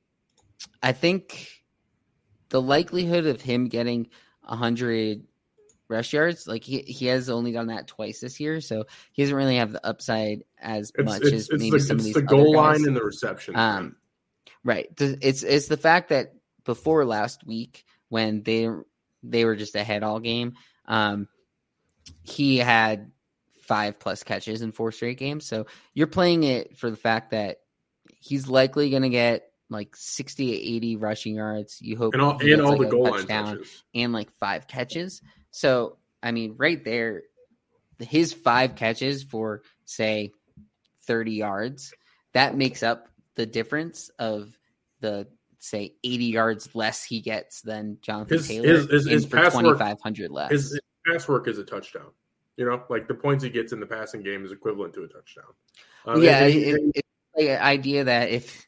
[0.83, 1.51] I think
[2.49, 4.09] the likelihood of him getting
[4.43, 5.25] hundred
[5.89, 9.37] rush yards, like he he has only done that twice this year, so he doesn't
[9.37, 12.15] really have the upside as it's, much it's, as it's maybe the, some of these
[12.15, 12.79] the goal guys.
[12.79, 13.57] line and the reception.
[13.57, 13.97] Um,
[14.65, 14.89] right.
[14.99, 18.69] It's it's the fact that before last week when they
[19.23, 20.55] they were just ahead all game,
[20.87, 21.29] um,
[22.23, 23.11] he had
[23.63, 25.47] five plus catches in four straight games.
[25.47, 27.59] So you're playing it for the fact that
[28.21, 31.79] he's likely going to get like 60 to 80 rushing yards.
[31.81, 33.63] You hope and all, and all like, the goal line touchdown
[33.95, 35.23] and like five catches.
[35.55, 37.23] So I mean, right there,
[38.01, 40.33] his five catches for say
[41.03, 41.95] 30 yards,
[42.33, 44.59] that makes up the difference of
[44.99, 45.29] the
[45.61, 50.31] say 80 yards less he gets than Jonathan His- Taylor his- his- his for 2500
[50.33, 50.51] less.
[50.51, 52.11] His, his pass work is a touchdown.
[52.57, 55.09] You know, like the points he gets in the passing game is equivalent to a
[55.09, 55.53] touchdown.
[56.05, 58.67] Um, yeah, and- it, it's like an idea that if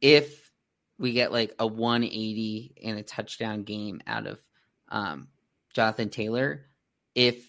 [0.00, 0.50] if
[0.98, 4.40] we get like a 180 and a touchdown game out of
[4.88, 5.28] um,
[5.72, 6.66] Jonathan Taylor,
[7.14, 7.44] if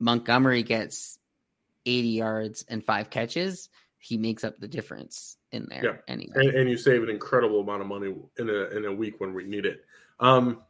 [0.00, 1.18] Montgomery gets
[1.86, 5.96] 80 yards and five catches, he makes up the difference in there Yeah.
[6.08, 6.32] anyway.
[6.36, 9.32] and, and you save an incredible amount of money in a in a week when
[9.34, 9.84] we need it.
[10.20, 10.62] Um,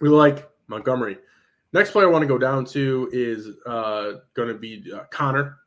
[0.00, 1.18] we like Montgomery.
[1.72, 5.58] Next player I want to go down to is uh, going to be uh, Conner,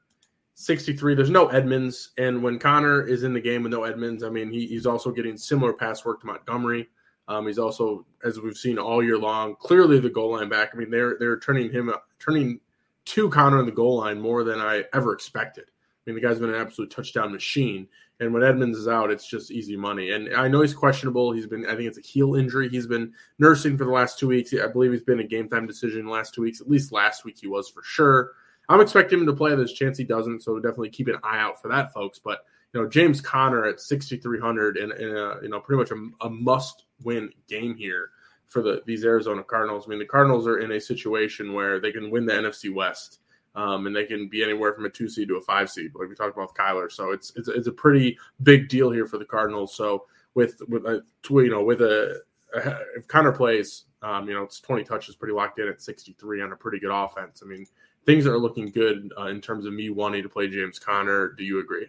[0.54, 1.16] sixty three.
[1.16, 4.52] There's no Edmonds, and when Conner is in the game with no Edmonds, I mean
[4.52, 6.90] he, he's also getting similar pass work to Montgomery.
[7.32, 10.72] Um, he's also, as we've seen all year long, clearly the goal line back.
[10.74, 12.60] I mean they're they're turning him turning
[13.06, 15.66] to Conner in the goal line more than I ever expected.
[15.66, 17.88] I mean, the guy's been an absolute touchdown machine.
[18.20, 20.12] And when Edmonds is out, it's just easy money.
[20.12, 21.32] And I know he's questionable.
[21.32, 22.70] He's been, I think it's a heel injury.
[22.70, 24.54] He's been nursing for the last two weeks.
[24.54, 26.62] I believe he's been a game time decision last two weeks.
[26.62, 28.34] At least last week he was for sure.
[28.70, 29.56] I'm expecting him to play.
[29.56, 30.44] There's a chance he doesn't.
[30.44, 32.20] So definitely keep an eye out for that, folks.
[32.20, 36.26] But, you know, James Conner at 6,300 and, and uh, you know, pretty much a,
[36.26, 38.10] a must win game here
[38.48, 39.86] for the these Arizona Cardinals.
[39.86, 43.20] I mean, the Cardinals are in a situation where they can win the NFC West
[43.56, 46.08] um, and they can be anywhere from a two seed to a five seed, like
[46.08, 46.92] we talked about with Kyler.
[46.92, 49.76] So it's it's, it's a pretty big deal here for the Cardinals.
[49.76, 52.22] So with with a you know with a,
[52.56, 56.14] a if Conner plays, um, you know it's twenty touches, pretty locked in at sixty
[56.14, 57.42] three on a pretty good offense.
[57.44, 57.66] I mean
[58.06, 61.34] things are looking good uh, in terms of me wanting to play James Conner.
[61.38, 61.88] Do you agree?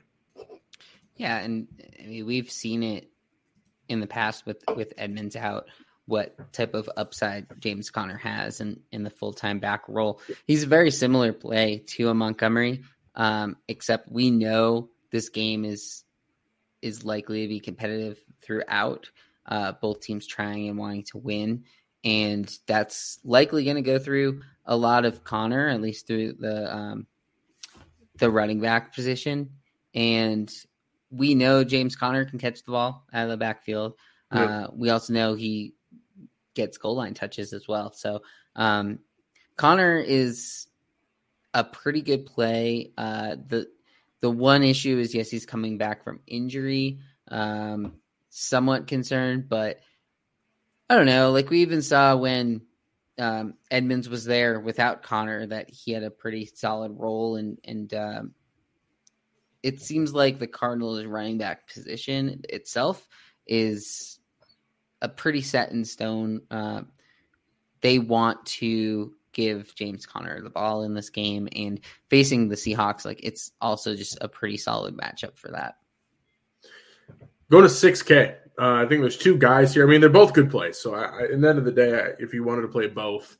[1.16, 1.68] Yeah, and
[2.02, 3.10] I mean, we've seen it
[3.88, 5.66] in the past with with Edmonds out.
[6.06, 10.20] What type of upside James Conner has in in the full time back role?
[10.46, 12.82] He's a very similar play to a Montgomery,
[13.14, 16.04] um, except we know this game is
[16.80, 19.10] is likely to be competitive throughout.
[19.44, 21.64] Uh, both teams trying and wanting to win,
[22.04, 26.74] and that's likely going to go through a lot of Conner, at least through the
[26.74, 27.06] um,
[28.18, 29.50] the running back position.
[29.94, 30.52] And
[31.12, 33.94] we know James Conner can catch the ball out of the backfield.
[34.34, 34.48] Yep.
[34.48, 35.74] Uh, we also know he
[36.54, 37.92] gets goal line touches as well.
[37.92, 38.22] So
[38.56, 38.98] um,
[39.56, 40.66] Conner is
[41.54, 42.92] a pretty good play.
[42.96, 43.68] Uh, the
[44.20, 46.98] the one issue is yes, he's coming back from injury.
[47.28, 47.94] Um,
[48.30, 49.80] somewhat concerned, but
[50.88, 51.30] I don't know.
[51.30, 52.62] Like we even saw when
[53.18, 57.92] um, Edmonds was there without Conner that he had a pretty solid role, and and
[57.94, 58.34] um,
[59.62, 63.06] it seems like the Cardinals' running back position itself
[63.46, 64.18] is
[65.00, 66.42] a pretty set in stone.
[66.50, 66.82] Uh,
[67.80, 73.04] they want to give James Conner the ball in this game, and facing the Seahawks,
[73.04, 75.76] like it's also just a pretty solid matchup for that.
[77.50, 78.36] Going to six K.
[78.58, 79.86] Uh, I think there's two guys here.
[79.86, 80.78] I mean, they're both good plays.
[80.78, 83.38] So, I, I, the end of the day, if you wanted to play both,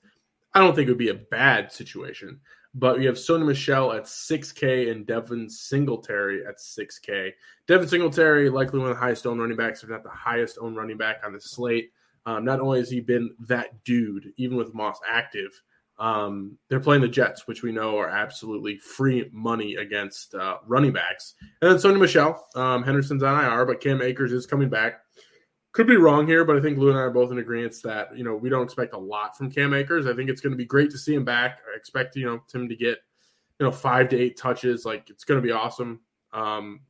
[0.55, 2.41] I don't think it would be a bad situation.
[2.75, 7.33] But we have Sony Michel at 6K and Devin Singletary at 6K.
[7.67, 10.77] Devin Singletary, likely one of the highest owned running backs, if not the highest owned
[10.77, 11.93] running back on the slate.
[12.25, 15.51] Um, not only has he been that dude, even with Moss active,
[15.99, 20.93] um, they're playing the Jets, which we know are absolutely free money against uh, running
[20.93, 21.35] backs.
[21.61, 25.03] And then Sony Michel, um, Henderson's on IR, but Cam Akers is coming back.
[25.73, 28.17] Could be wrong here, but I think Lou and I are both in agreement that
[28.17, 30.07] you know we don't expect a lot from Cam Akers.
[30.07, 31.61] I think it's going to be great to see him back.
[31.73, 32.99] I expect you know him to get
[33.59, 34.85] you know five to eight touches.
[34.85, 36.01] Like it's going to be awesome
[36.35, 36.81] um,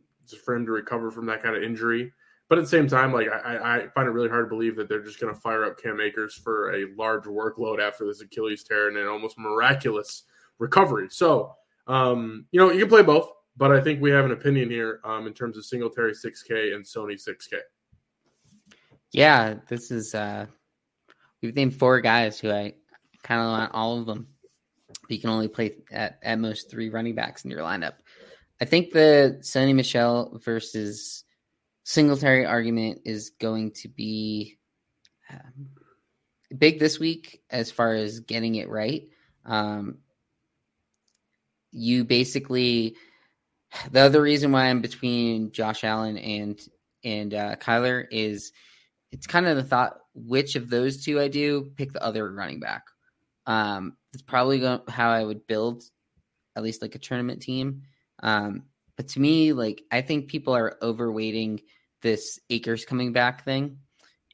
[0.45, 2.13] for him to recover from that kind of injury.
[2.49, 4.89] But at the same time, like I, I find it really hard to believe that
[4.89, 8.65] they're just going to fire up Cam Akers for a large workload after this Achilles
[8.65, 10.25] tear and an almost miraculous
[10.59, 11.07] recovery.
[11.11, 11.55] So,
[11.87, 15.01] um, you know, you can play both, but I think we have an opinion here
[15.05, 17.59] um, in terms of Singletary 6K and Sony 6K.
[19.13, 20.47] Yeah, this is uh
[21.43, 22.75] we've named four guys who I
[23.23, 24.29] kind of want all of them.
[25.09, 27.95] You can only play at, at most three running backs in your lineup.
[28.61, 31.25] I think the Sony Michel versus
[31.85, 34.59] Singletary argument is going to be
[35.31, 35.69] um,
[36.57, 39.09] big this week as far as getting it right.
[39.45, 39.99] Um,
[41.73, 42.97] you basically
[43.91, 46.61] the other reason why I'm between Josh Allen and
[47.05, 48.53] and uh, Kyler is
[49.13, 52.61] it's kind of the thought which of those two I do pick the other running
[52.61, 52.83] back.
[53.47, 55.85] Um, it's probably how I would build
[56.57, 57.83] at least like a tournament team.
[58.23, 58.65] Um,
[58.97, 61.63] but to me, like I think people are overweighting
[62.03, 63.79] this Akers coming back thing,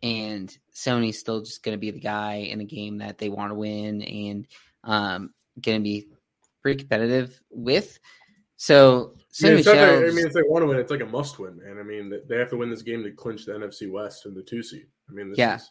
[0.02, 3.50] and Sony's still just going to be the guy in a game that they want
[3.50, 4.46] to win and
[4.84, 6.08] um, going to be
[6.62, 7.98] pretty competitive with.
[8.60, 11.58] So, I mean, I mean, if they want to win, it's like a must win,
[11.58, 11.78] man.
[11.78, 14.42] I mean, they have to win this game to clinch the NFC West and the
[14.42, 14.86] two seed.
[15.08, 15.56] I mean, yeah.
[15.56, 15.70] Is,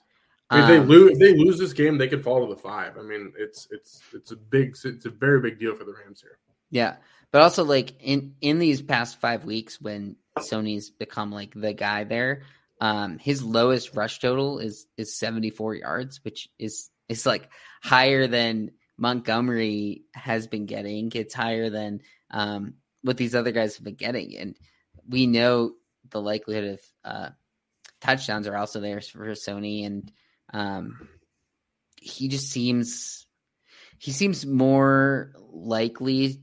[0.50, 2.54] I mean, if they um, lose, if they lose this game, they could fall to
[2.54, 2.98] the five.
[2.98, 6.22] I mean, it's it's it's a big, it's a very big deal for the Rams
[6.22, 6.40] here.
[6.72, 6.96] Yeah,
[7.32, 12.06] but also like in in these past five weeks when Sony's become like the guy
[12.06, 12.44] there,
[12.80, 17.50] um, his lowest rush total is is seventy four yards, which is is like
[17.84, 21.12] higher than Montgomery has been getting.
[21.14, 24.58] It's higher than um, what these other guys have been getting, and
[25.08, 25.74] we know
[26.10, 27.30] the likelihood of uh,
[28.02, 30.12] touchdowns are also there for Sony, and
[30.54, 31.08] um,
[32.02, 33.26] he just seems
[34.00, 36.42] he seems more likely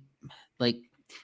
[0.58, 0.76] like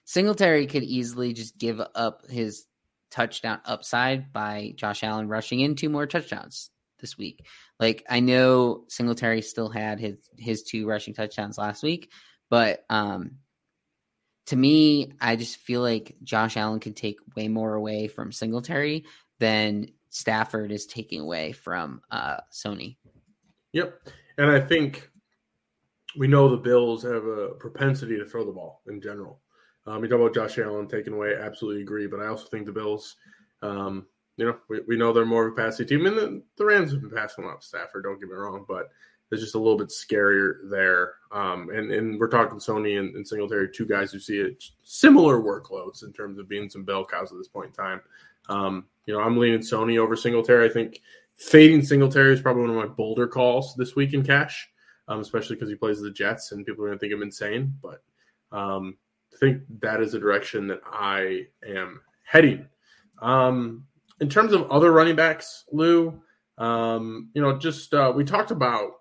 [0.04, 2.66] Singletary could easily just give up his
[3.10, 7.46] touchdown upside by Josh Allen rushing in two more touchdowns this week.
[7.78, 12.10] Like I know Singletary still had his his two rushing touchdowns last week,
[12.48, 13.38] but um
[14.46, 19.04] to me, I just feel like Josh Allen could take way more away from Singletary
[19.38, 22.96] than Stafford is taking away from uh Sony.
[23.72, 24.08] Yep.
[24.38, 25.10] And I think
[26.16, 29.40] we know the Bills have a propensity to throw the ball in general.
[29.86, 32.06] Um, you talk about Josh Allen taking away, absolutely agree.
[32.06, 33.16] But I also think the Bills,
[33.62, 34.06] um,
[34.40, 36.92] you know, we, we know they're more of a passing team, and the, the Rams
[36.92, 38.04] have been passing a lot of Stafford.
[38.04, 38.90] Don't get me wrong, but
[39.30, 41.14] it's just a little bit scarier there.
[41.30, 45.40] Um, and and we're talking Sony and, and Singletary, two guys who see it similar
[45.40, 48.00] workloads in terms of being some bell cows at this point in time.
[48.48, 50.68] Um, you know, I'm leaning Sony over Singletary.
[50.68, 51.00] I think
[51.36, 54.68] fading Singletary is probably one of my bolder calls this week in cash
[55.10, 57.74] um, especially because he plays the Jets and people are going to think I'm insane.
[57.82, 58.02] But
[58.52, 58.96] um,
[59.34, 62.66] I think that is the direction that I am heading.
[63.20, 63.84] Um,
[64.20, 66.22] in terms of other running backs, Lou,
[66.58, 68.92] um, you know, just uh, we talked about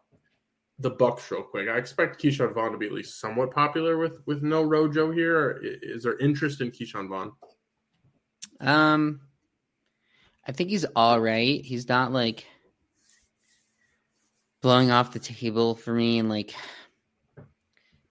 [0.79, 1.67] the Bucks real quick.
[1.67, 5.60] I expect Ke'Shawn Vaughn to be at least somewhat popular with with no Rojo here.
[5.62, 7.34] Is there interest in Ke'Shawn Vaughn?
[8.62, 9.21] Um,
[10.47, 11.63] I think he's all right.
[11.63, 12.45] He's not like
[14.62, 16.17] blowing off the table for me.
[16.17, 16.53] And like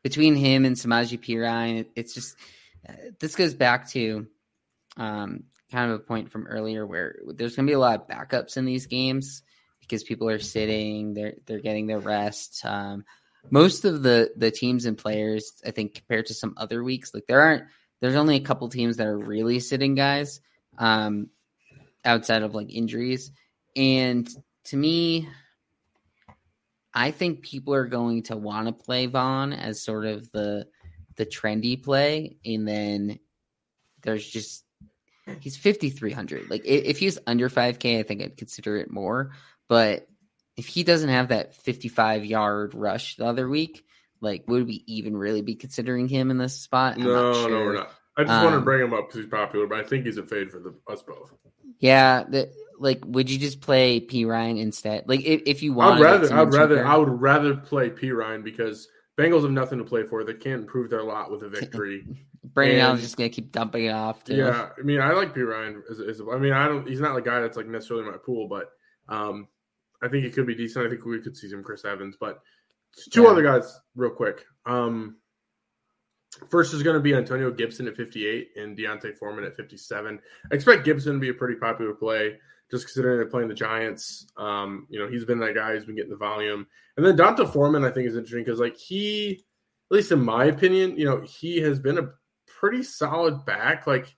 [0.03, 2.37] between him and Samaje Perine, it's just
[2.87, 4.27] uh, this goes back to
[4.99, 8.09] um, kind of a point from earlier where there's going to be a lot of
[8.09, 9.43] backups in these games
[9.81, 12.65] because people are sitting, they're they're getting their rest.
[12.65, 13.05] Um,
[13.51, 17.27] most of the the teams and players, I think, compared to some other weeks, like
[17.27, 17.65] there aren't
[18.01, 20.41] there's only a couple teams that are really sitting guys
[20.79, 21.29] um,
[22.05, 23.31] outside of like injuries,
[23.77, 24.29] and
[24.65, 25.29] to me,
[26.93, 30.67] I think people are going to want to play Vaughn as sort of the
[31.17, 33.19] the trendy play, and then
[34.03, 34.65] there's just
[35.41, 39.33] he's 5300 like if he's under 5k i think i'd consider it more.
[39.69, 40.09] But
[40.57, 43.85] if he doesn't have that 55 yard rush the other week
[44.21, 46.95] like would we even really be considering him in this spot?
[46.97, 47.51] I'm no sure.
[47.51, 47.91] no we're not.
[48.17, 50.19] I just um, wanted to bring him up because he's popular but i think he's
[50.19, 51.33] a fade for the, us both.
[51.79, 55.05] Yeah the, like would you just play Perine instead?
[55.07, 58.89] Like if, if you want i'd rather i'd rather i would rather play Perine because
[59.19, 60.23] Bengals have nothing to play for.
[60.23, 62.07] They can't improve their lot with a victory.
[62.45, 64.25] Brandon Allen's just gonna keep dumping it off.
[64.25, 64.37] Too.
[64.37, 65.37] Yeah, I mean, I like.
[65.37, 66.87] As, as, I mean, I don't.
[66.89, 68.71] He's not a guy that's like necessarily my pool, but
[69.09, 69.49] um,
[70.03, 70.87] I think he could be decent.
[70.87, 72.41] I think we could see some Chris Evans, but
[73.11, 73.29] two yeah.
[73.29, 74.45] other guys, real quick.
[74.67, 75.17] Um,
[76.51, 80.21] first is going to be Antonio Gibson at 58 and D'Onta Foreman at 57.
[80.51, 82.37] I expect Gibson to be a pretty popular play
[82.71, 84.27] just considering they're playing the Giants.
[84.37, 86.67] Um, you know, he's been that guy who's been getting the volume.
[86.97, 89.45] And then D'Onta Foreman, I think, is interesting because, like, he,
[89.91, 92.11] at least in my opinion, you know, he has been a
[92.59, 93.87] pretty solid back.
[93.87, 94.15] Like,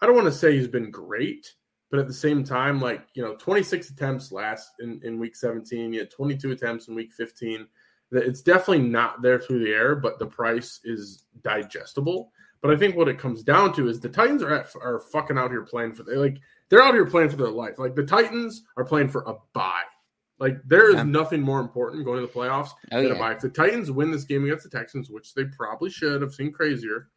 [0.00, 1.52] I don't want to say he's been great,
[1.90, 5.92] but at the same time, like, you know, 26 attempts last in, in week 17,
[5.92, 7.66] you had 22 attempts in week 15.
[8.12, 12.32] It's definitely not there through the air, but the price is digestible.
[12.62, 15.38] But I think what it comes down to is the Titans are at, are fucking
[15.38, 17.78] out here playing for they like they're out here playing for their life.
[17.78, 19.84] Like the Titans are playing for a bye.
[20.38, 21.04] Like there is yeah.
[21.04, 23.14] nothing more important going to the playoffs oh, than yeah.
[23.14, 23.32] a bye.
[23.32, 26.52] If the Titans win this game against the Texans, which they probably should have seen
[26.52, 27.08] crazier,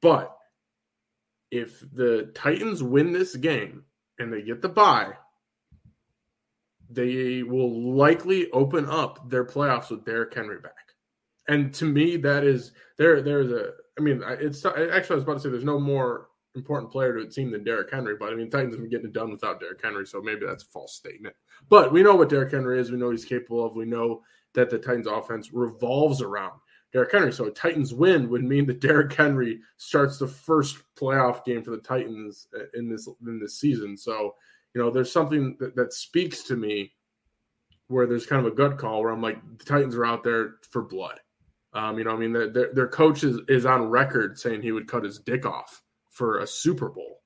[0.00, 0.36] but
[1.50, 3.84] if the Titans win this game
[4.18, 5.12] and they get the bye,
[6.90, 10.72] they will likely open up their playoffs with Derrick Henry back.
[11.48, 13.20] And to me, that is there.
[13.20, 13.72] There's a.
[13.98, 17.26] I mean, it's actually I was about to say there's no more important player to
[17.26, 18.16] a team than Derrick Henry.
[18.18, 20.64] But I mean, Titans have been getting it done without Derrick Henry, so maybe that's
[20.64, 21.34] a false statement.
[21.68, 22.90] But we know what Derrick Henry is.
[22.90, 23.76] We know he's capable of.
[23.76, 24.22] We know
[24.54, 26.52] that the Titans offense revolves around
[26.94, 27.32] Derrick Henry.
[27.32, 31.72] So a Titans win would mean that Derrick Henry starts the first playoff game for
[31.72, 33.96] the Titans uh, in this in this season.
[33.98, 34.36] So
[34.74, 36.92] you know, there's something that, that speaks to me
[37.88, 40.54] where there's kind of a gut call where I'm like, the Titans are out there
[40.70, 41.20] for blood.
[41.74, 44.88] Um, you know, I mean, their, their coach is, is on record saying he would
[44.88, 47.20] cut his dick off for a Super Bowl.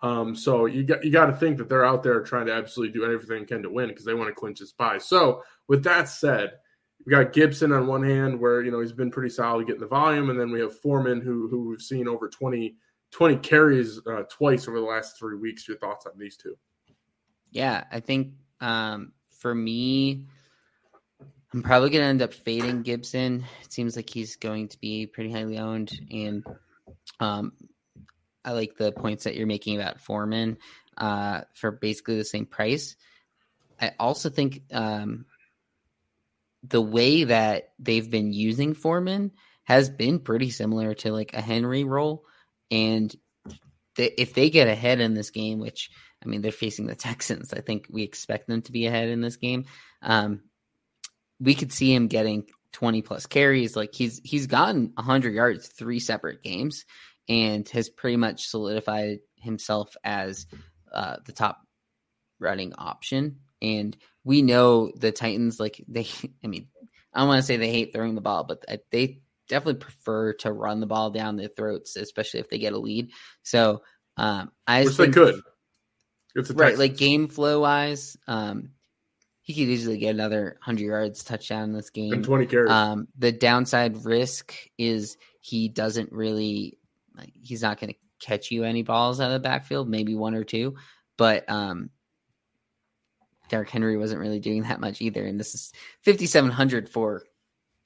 [0.00, 2.92] Um, so you got you got to think that they're out there trying to absolutely
[2.92, 4.98] do everything they can to win because they want to clinch this bye.
[4.98, 6.52] So with that said,
[7.08, 9.86] we got Gibson on one hand where you know he's been pretty solid getting the
[9.86, 12.74] volume, and then we have Foreman who who we've seen over 20,
[13.12, 15.66] 20 carries uh, twice over the last three weeks.
[15.66, 16.58] Your thoughts on these two?
[17.50, 20.26] Yeah, I think um, for me,
[21.54, 23.42] I'm probably going to end up fading Gibson.
[23.64, 26.44] It seems like he's going to be pretty highly owned, and
[27.20, 27.54] um,
[28.44, 30.58] I like the points that you're making about Foreman
[30.98, 32.96] uh, for basically the same price.
[33.80, 35.24] I also think um,
[36.62, 39.32] the way that they've been using Foreman
[39.64, 42.24] has been pretty similar to like a Henry role.
[42.70, 43.14] And
[43.96, 45.90] they, if they get ahead in this game, which
[46.24, 49.20] I mean, they're facing the Texans, I think we expect them to be ahead in
[49.20, 49.66] this game.
[50.02, 50.42] Um,
[51.40, 53.76] we could see him getting 20 plus carries.
[53.76, 56.84] Like he's he's gotten 100 yards three separate games
[57.28, 60.46] and has pretty much solidified himself as
[60.92, 61.60] uh, the top
[62.40, 63.40] running option.
[63.60, 63.96] And
[64.28, 66.06] we know the Titans, like they,
[66.44, 66.68] I mean,
[67.14, 70.52] I don't want to say they hate throwing the ball, but they definitely prefer to
[70.52, 73.10] run the ball down their throats, especially if they get a lead.
[73.42, 73.82] So
[74.18, 75.40] um, I wish think, they could.
[76.34, 78.72] It's right, like game flow wise, um,
[79.40, 82.12] he could easily get another hundred yards touchdown in this game.
[82.12, 82.70] And twenty carries.
[82.70, 86.76] Um, the downside risk is he doesn't really
[87.16, 90.34] like he's not going to catch you any balls out of the backfield, maybe one
[90.34, 90.76] or two.
[91.16, 91.88] But um,
[93.48, 95.24] Derrick Henry wasn't really doing that much either.
[95.24, 95.72] And this is
[96.04, 97.24] 5,700 for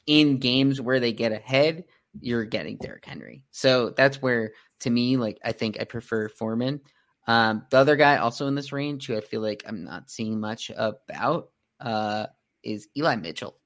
[0.07, 1.85] in games where they get ahead,
[2.21, 3.45] you're getting Derrick Henry.
[3.51, 6.81] So that's where, to me, like, I think I prefer Foreman.
[7.27, 10.41] Um, the other guy also in this range who I feel like I'm not seeing
[10.41, 11.51] much about
[11.81, 12.27] uh,
[12.65, 13.57] is Eli Mitchell,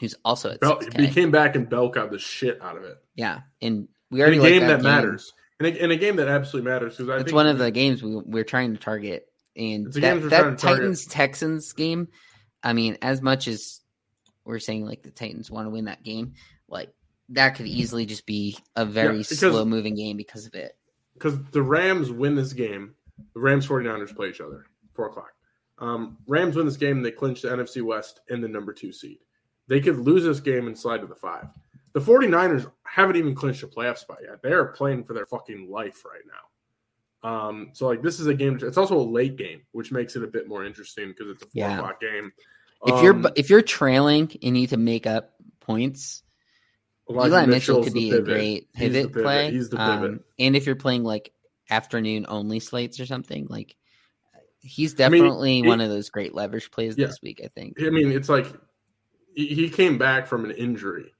[0.00, 2.96] who's also at Bell, he came back and Bell got the shit out of it.
[3.14, 4.82] Yeah, and we already in a game that, that game.
[4.82, 5.32] matters.
[5.60, 8.16] In a, in a, game that absolutely matters because it's one of the games we,
[8.16, 9.28] we're trying to target.
[9.56, 12.08] And that, that Titans Texans game,
[12.62, 13.80] I mean, as much as
[14.44, 16.34] we're saying like the Titans want to win that game,
[16.68, 16.92] like
[17.30, 20.76] that could easily just be a very yeah, slow moving game because of it.
[21.14, 22.94] Because the Rams win this game,
[23.34, 25.32] the Rams 49ers play each other, four o'clock.
[25.78, 29.18] Um, Rams win this game, they clinch the NFC West and the number two seed.
[29.66, 31.46] They could lose this game and slide to the five.
[31.94, 34.42] The 49ers haven't even clinched a playoff spot yet.
[34.42, 36.32] They are playing for their fucking life right now.
[37.24, 38.58] Um, so like this is a game.
[38.62, 41.46] It's also a late game, which makes it a bit more interesting because it's a
[41.46, 41.76] four Yeah.
[41.78, 42.30] o'clock game.
[42.86, 46.22] If you're Um, if you're trailing and need to make up points,
[47.08, 48.24] Elijah Eli Mitchell could be a pivot.
[48.26, 49.50] great He's pivot, play.
[49.50, 50.10] He's the pivot.
[50.10, 51.32] Um, and if you're playing like
[51.70, 53.74] afternoon only slates or something, like
[54.60, 57.06] he's I mean, definitely one of those great leverage plays Yeah.
[57.06, 57.40] this week.
[57.42, 57.80] I think.
[57.80, 58.46] I mean, it's like
[59.34, 61.13] he came back from an injury.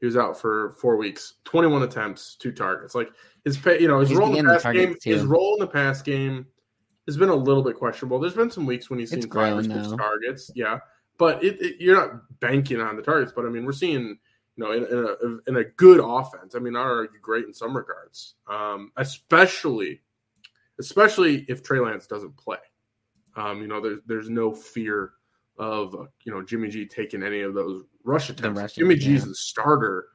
[0.00, 2.94] He was out for four weeks, 21 attempts, two targets.
[2.94, 3.08] Like
[3.44, 5.66] his you know, his He's role in the pass targets, game, his role in the
[5.66, 6.46] pass game
[7.06, 8.18] has been a little bit questionable.
[8.18, 10.80] There's been some weeks when he's It's seen five or six targets, yeah,
[11.18, 13.32] but it, it, you're not banking on the targets.
[13.34, 14.18] But I mean, we're seeing,
[14.56, 16.54] you know, in, in a in a good offense.
[16.54, 20.02] I mean, not argue great in some regards, um, especially
[20.78, 22.58] especially if Trey Lance doesn't play.
[23.36, 25.12] Um, you know, there's there's no fear
[25.58, 28.60] of uh, you know Jimmy G taking any of those rush attempts.
[28.60, 29.28] rush Jimmy G's yeah.
[29.28, 30.08] the starter.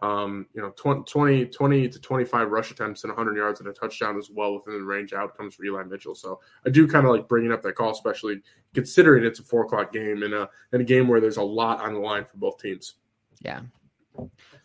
[0.00, 3.72] Um, you know, 20, 20, 20 to 25 rush attempts and 100 yards and a
[3.72, 6.14] touchdown as well within the range outcomes for Eli Mitchell.
[6.14, 8.40] So I do kind of like bringing up that call, especially
[8.74, 11.80] considering it's a four o'clock game and a, in a game where there's a lot
[11.80, 12.94] on the line for both teams.
[13.40, 13.62] Yeah.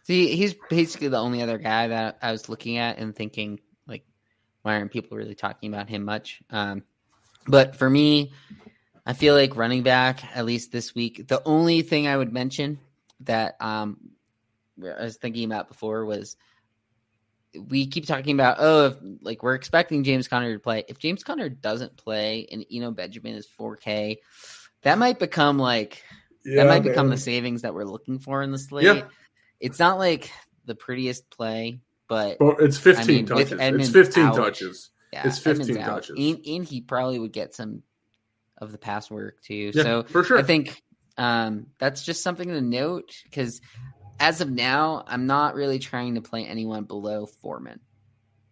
[0.03, 4.05] See, he's basically the only other guy that I was looking at and thinking, like,
[4.61, 6.41] why aren't people really talking about him much?
[6.51, 6.83] Um,
[7.47, 8.33] but for me,
[9.05, 12.79] I feel like running back, at least this week, the only thing I would mention
[13.21, 13.97] that um,
[14.81, 16.37] I was thinking about before was
[17.67, 20.85] we keep talking about, oh, if, like we're expecting James Conner to play.
[20.87, 24.17] If James Conner doesn't play and Eno Benjamin is 4K,
[24.83, 26.01] that might become like
[26.45, 28.85] that might become the savings that we're looking for in the slate.
[28.85, 29.03] Yeah.
[29.59, 30.29] It's not like
[30.65, 33.51] the prettiest play, but Well, it's 15 I mean, touches.
[33.59, 34.89] It's 15 out, touches.
[35.13, 35.95] yeah, it's 15 Edmonds out.
[35.95, 36.15] touches.
[36.17, 37.83] And, and he probably would get some
[38.63, 39.71] of the past work too.
[39.73, 40.37] Yeah, so for sure.
[40.37, 40.81] I think
[41.17, 43.61] um, that's just something to note because
[44.19, 47.79] as of now, I'm not really trying to play anyone below Foreman,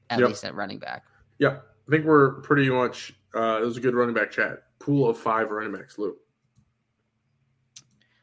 [0.09, 0.27] at Yep.
[0.29, 1.05] least at running back.
[1.39, 1.57] Yeah,
[1.87, 3.13] I think we're pretty much.
[3.33, 4.63] Uh, it was a good running back chat.
[4.79, 6.17] Pool of five running backs, Luke.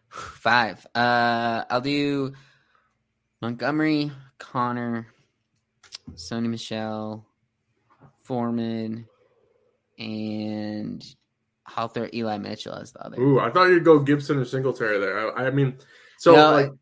[0.08, 0.86] Five.
[0.94, 2.32] Uh, I'll do
[3.40, 5.06] Montgomery, Conner,
[6.12, 7.26] Sony Michel,
[8.24, 9.06] Foreman,
[9.98, 11.04] and
[11.76, 13.20] I'll throw Eli Mitchell as the other.
[13.20, 15.36] Ooh, I thought you'd go Gibson or Singletary there.
[15.38, 15.78] I, I mean,
[16.18, 16.72] so No, like,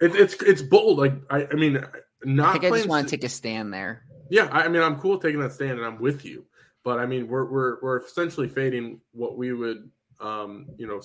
[0.00, 0.98] it, it's it's bold.
[0.98, 1.84] Like, I, I mean,
[2.24, 4.04] not I think I just want to take a stand there.
[4.30, 6.44] Yeah, I I mean, I'm cool taking that stand, and I'm with you.
[6.84, 11.00] But I mean, we're we're we're essentially fading what we would, um, you know,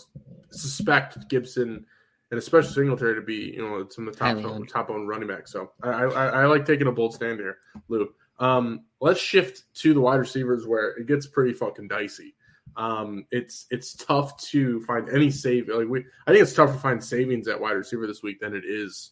[0.52, 1.86] suspect Gibson
[2.34, 4.68] and especially Singletary to be, you know, some of the top owned.
[4.68, 5.48] top owned running back.
[5.48, 7.60] So I, I I like taking a bold stand here,
[7.90, 8.10] Lou.
[8.40, 12.34] Um, let's shift to the wide receivers where it gets pretty fucking dicey.
[12.76, 15.70] Um, it's it's tough to find any save.
[15.70, 18.56] Like we, I think it's tough to find savings at wide receiver this week than
[18.56, 19.12] it is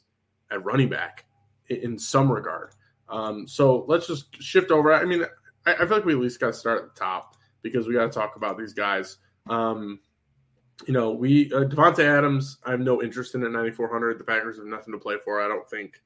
[0.52, 1.26] at running back
[1.70, 2.72] in, some regard.
[3.10, 4.94] Um, so let's just shift over.
[4.94, 5.26] I mean,
[5.66, 7.94] I, I feel like we at least got to start at the top because we
[7.94, 9.18] got to talk about these guys.
[9.50, 10.00] Um,
[10.88, 12.58] you know, we uh, Davante Adams.
[12.66, 14.20] I have no interest in at 9400.
[14.20, 15.42] The Packers have nothing to play for.
[15.42, 16.02] I don't think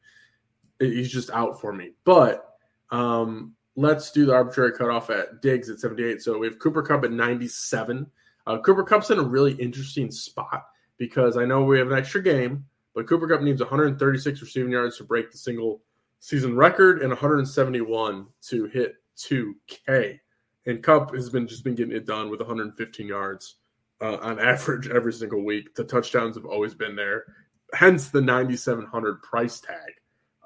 [0.80, 1.92] he's just out for me.
[2.04, 2.56] But
[2.92, 6.22] um, let's do the arbitrary cutoff at Diggs at 78.
[6.22, 8.10] So we have Cooper Kupp at 97.
[8.48, 10.66] Uh, Cooper Kupp's in a really interesting spot
[10.98, 14.98] because I know we have an extra game, but Cooper Kupp needs 136 receiving yards
[14.98, 15.82] to break the single
[16.20, 20.20] season record and 171 to hit 2K.
[20.66, 23.56] And Kupp has been just been getting it done with 115 yards
[24.02, 25.76] uh, on average every single week.
[25.76, 27.26] The touchdowns have always been there,
[27.74, 29.92] hence the 9,700 price tag.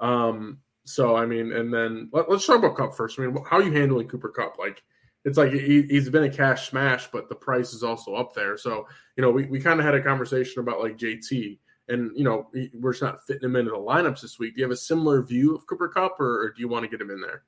[0.01, 0.59] Um,
[0.89, 3.19] so I mean, and then let, us talk about Kupp first.
[3.19, 4.57] I mean, how are you handling Cooper Kupp?
[4.57, 4.81] Like,
[5.23, 8.57] it's like he, he's been a cash smash, but the price is also up there.
[8.57, 11.59] So you know, we, we kind of had a conversation about like JT,
[11.89, 14.55] and you know, we- we're just not fitting him into the lineups this week.
[14.55, 16.89] Do you have a similar view of Cooper Kupp, or, or do you want to
[16.89, 17.43] get him in there?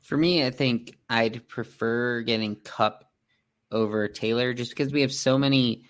[0.00, 3.04] For me, I think I'd prefer getting Kupp
[3.70, 5.84] over Taylor just because we have so many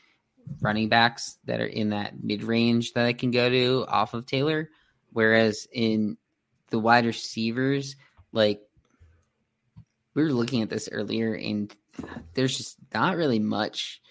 [0.60, 4.26] running backs that are in that mid range that I can go to off of
[4.26, 4.68] Taylor.
[5.10, 6.16] Whereas in
[6.74, 7.94] the wide receivers,
[8.32, 8.60] like
[10.14, 11.72] we were looking at this earlier, and
[12.34, 14.02] there's just not really much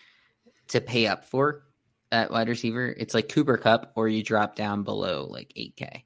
[0.70, 1.64] to pay up for
[2.10, 2.88] at wide receiver.
[2.88, 6.04] It's like Cooper Kupp, or you drop down below like 8K.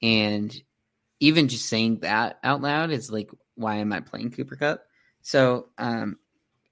[0.00, 0.56] And
[1.18, 4.84] even just saying that out loud is like, why am I playing Cooper Kupp?
[5.22, 6.18] So um,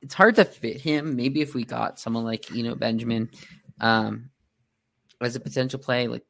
[0.00, 1.16] it's hard to fit him.
[1.16, 3.30] Maybe if we got someone like you know Benjamin
[3.80, 4.30] um,
[5.20, 6.24] as a potential play, like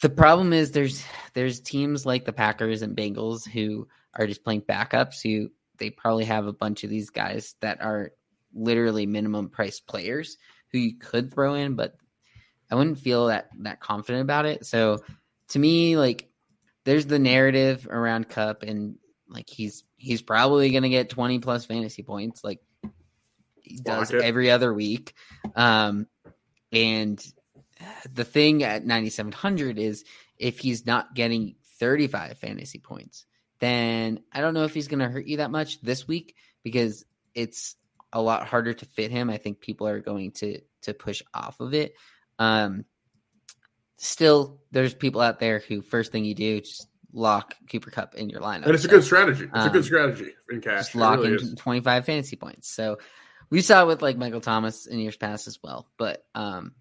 [0.00, 4.62] the problem is there's there's teams like the Packers and Bengals who are just playing
[4.62, 8.12] backups who they probably have a bunch of these guys that are
[8.54, 10.38] literally minimum price players
[10.72, 11.94] who you could throw in, but
[12.70, 14.66] I wouldn't feel that that confident about it.
[14.66, 15.02] So
[15.48, 16.28] to me, like
[16.84, 18.96] there's the narrative around Kupp and
[19.28, 22.60] like he's he's probably gonna get 20 plus fantasy points like
[23.62, 25.14] he does every other week.
[25.54, 26.06] Um
[26.72, 27.24] and
[28.12, 30.04] the thing at 9700 is
[30.38, 33.26] if he's not getting 35 fantasy points,
[33.58, 37.04] then I don't know if he's going to hurt you that much this week because
[37.34, 37.76] it's
[38.12, 39.30] a lot harder to fit him.
[39.30, 41.94] I think people are going to to push off of it.
[42.38, 42.84] Um,
[43.96, 48.30] still, there's people out there who first thing you do just lock Cooper Kupp in
[48.30, 49.44] your lineup, and it's so, a good strategy.
[49.44, 50.84] It's um, a good um, strategy in cash.
[50.84, 52.68] Just lock really in 25 fantasy points.
[52.68, 52.98] So
[53.50, 55.88] we saw it with like Michael Thomas in years past as well.
[55.98, 56.72] But um,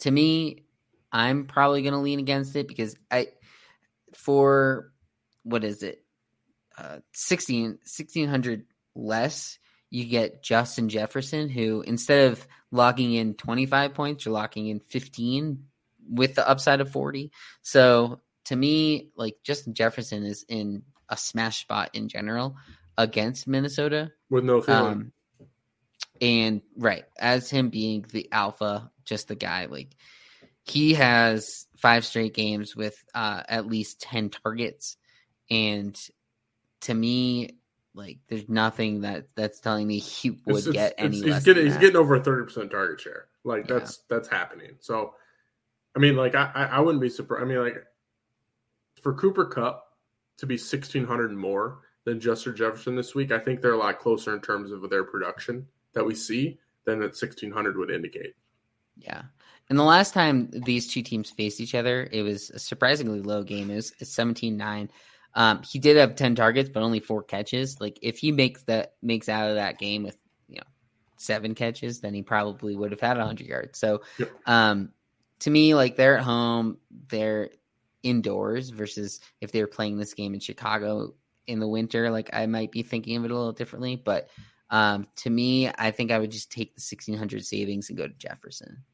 [0.00, 0.64] to me,
[1.12, 3.28] I'm probably going to lean against it because I
[4.14, 4.92] for
[5.42, 6.04] what is it?
[6.76, 9.58] Uh, 16, 1600 less,
[9.90, 15.64] you get Justin Jefferson, who instead of locking in 25 points, you're locking in 15
[16.08, 17.30] with the upside of 40.
[17.62, 22.56] So to me, like Justin Jefferson is in a smash spot in general
[22.96, 24.92] against Minnesota with no Thielen.
[24.92, 25.12] Um,
[26.20, 29.94] and right, as him being the alpha, just the guy, like
[30.62, 34.96] he has five straight games with uh, at least 10 targets
[35.50, 35.98] and
[36.82, 37.56] to me,
[37.94, 41.18] like there's nothing that that's telling me he would it's, get it's, any.
[41.18, 43.26] It's, he's getting he's getting over a thirty percent target share.
[43.44, 43.78] Like yeah.
[43.78, 44.76] that's that's happening.
[44.80, 45.14] So,
[45.96, 47.44] I mean, like I I wouldn't be surprised.
[47.44, 47.84] I mean, like
[49.02, 49.96] for Cooper Kupp
[50.38, 53.98] to be sixteen hundred more than Justin Jefferson this week, I think they're a lot
[53.98, 58.34] closer in terms of their production that we see than that sixteen hundred would indicate.
[59.00, 59.22] Yeah.
[59.68, 63.44] And the last time these two teams faced each other, it was a surprisingly low
[63.44, 63.70] game.
[63.70, 64.90] It was 17 9.
[65.34, 67.80] Um, he did have 10 targets, but only four catches.
[67.80, 70.66] Like if he makes that makes out of that game with, you know,
[71.18, 73.78] seven catches, then he probably would have had 100 yards.
[73.78, 74.30] So, yep.
[74.46, 74.90] um,
[75.40, 76.78] to me, like they're at home,
[77.08, 77.50] they're
[78.02, 81.14] indoors versus if they were playing this game in Chicago
[81.46, 83.96] in the winter, like I might be thinking of it a little differently.
[83.96, 84.28] But
[84.70, 88.14] um, to me, I think I would just take the 1600 savings and go to
[88.14, 88.84] Jefferson.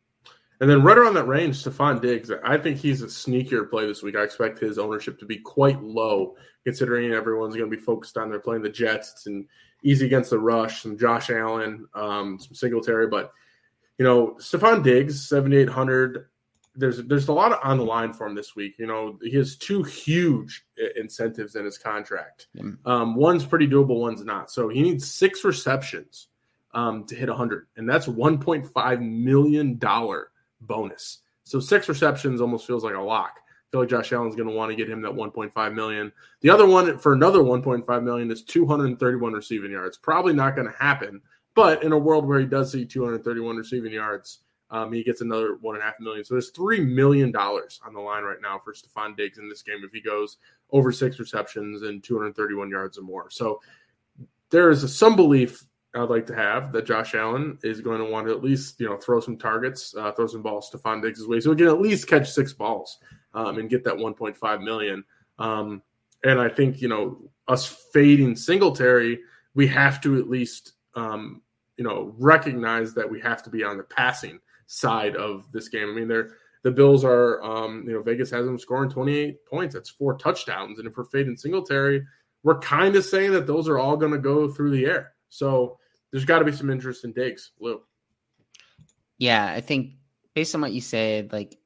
[0.60, 4.02] And then right around that range, Stefon Diggs, I think he's a sneakier play this
[4.02, 4.16] week.
[4.16, 6.34] I expect his ownership to be quite low,
[6.64, 9.46] considering everyone's going to be focused on they're playing the Jets and
[9.82, 13.08] easy against the rush, some Josh Allen, um, some Singletary.
[13.08, 13.32] But,
[13.98, 16.26] you know, Stefon Diggs, 7,800.
[16.78, 18.74] There's there's a lot of on the line for him this week.
[18.78, 22.48] You know, he has two huge incentives in his contract.
[22.84, 24.50] Um, one's pretty doable, one's not.
[24.50, 26.28] So he needs six receptions
[26.74, 30.28] um, to hit 100, and that's 1.5 million dollar
[30.60, 31.18] bonus.
[31.44, 33.38] So six receptions almost feels like a lock.
[33.38, 36.12] I feel like Josh Allen's going to want to get him that 1.5 million.
[36.40, 39.96] The other one for another 1.5 million is 231 receiving yards.
[39.96, 41.20] Probably not going to happen,
[41.54, 44.40] but in a world where he does see 231 receiving yards,
[44.70, 46.24] um, he gets another one and a half million.
[46.24, 49.62] So there's three million dollars on the line right now for Stefon Diggs in this
[49.62, 50.38] game if he goes
[50.70, 53.30] over six receptions and 231 yards or more.
[53.30, 53.60] So
[54.50, 55.64] there is some belief
[55.96, 58.88] I'd like to have that Josh Allen is going to want to at least you
[58.88, 61.68] know throw some targets, uh, throw some balls to Stefon Diggs' way, so he can
[61.68, 62.98] at least catch six balls
[63.34, 65.04] um, and get that 1.5 million.
[65.38, 65.82] Um,
[66.24, 69.20] and I think you know us fading Singletary,
[69.54, 71.42] we have to at least um,
[71.76, 75.88] you know recognize that we have to be on the passing side of this game.
[75.88, 76.30] I mean, they're
[76.62, 79.74] the Bills are um, you know Vegas has them scoring 28 points.
[79.74, 82.04] That's four touchdowns, and if we're fading Singletary,
[82.42, 85.12] we're kind of saying that those are all going to go through the air.
[85.28, 85.78] So
[86.10, 87.82] there's got to be some interest in Diggs, Lou.
[89.18, 89.92] Yeah, I think
[90.34, 91.58] based on what you said, like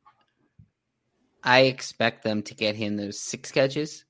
[1.43, 4.05] I expect them to get him those six catches.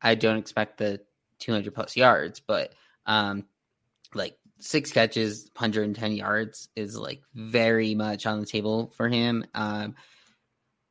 [0.00, 1.00] I don't expect the
[1.40, 2.72] 200 plus yards, but
[3.06, 3.44] um,
[4.14, 9.44] like six catches, 110 yards is like very much on the table for him.
[9.54, 9.94] Um,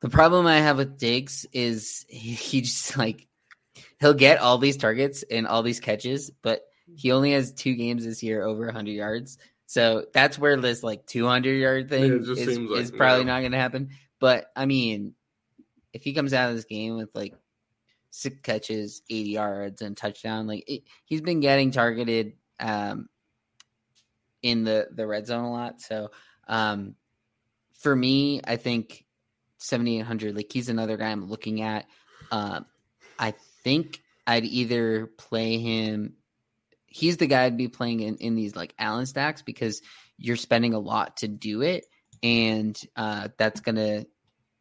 [0.02, 3.28] the problem I have with Diggs is he, he just like
[4.00, 6.62] he'll get all these targets and all these catches, but
[6.96, 9.38] he only has two games this year over 100 yards.
[9.66, 13.52] So that's where this like 200 yard thing yeah, is, like, is, probably not going
[13.52, 13.90] to happen.
[14.20, 15.14] But I mean,
[15.94, 17.34] if he comes out of this game with like
[18.12, 23.10] six catches, 80 yards, and touchdown, like it, he's been getting targeted um,
[24.42, 25.82] in the the red zone a lot.
[25.82, 26.12] So
[26.48, 26.96] um,
[27.74, 29.06] for me, I think
[29.58, 31.86] 7800, like he's another guy I'm looking at.
[32.32, 32.66] Um,
[33.20, 33.34] I
[33.64, 36.17] think I'd either play him
[36.98, 39.82] he's the guy I'd be playing in, in these like Allen stacks because
[40.18, 41.86] you're spending a lot to do it.
[42.24, 44.08] And uh, that's going to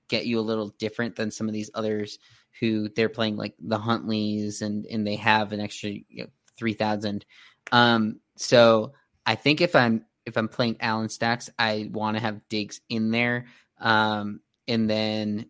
[0.08, 2.18] get you a little different than some of these others
[2.60, 6.26] who they're playing like the Huntleys and, and they have an extra you know,
[6.58, 7.24] three thousand.
[7.72, 8.92] Um, so
[9.24, 13.10] I think if I'm if I'm playing Allen stacks, I want to have Diggs in
[13.10, 13.46] there.
[13.80, 15.46] Um, and then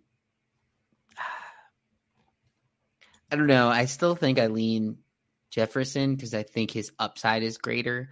[3.31, 3.69] I don't know.
[3.69, 4.99] I still think I lean
[5.57, 8.11] Jefferson because I think his upside is greater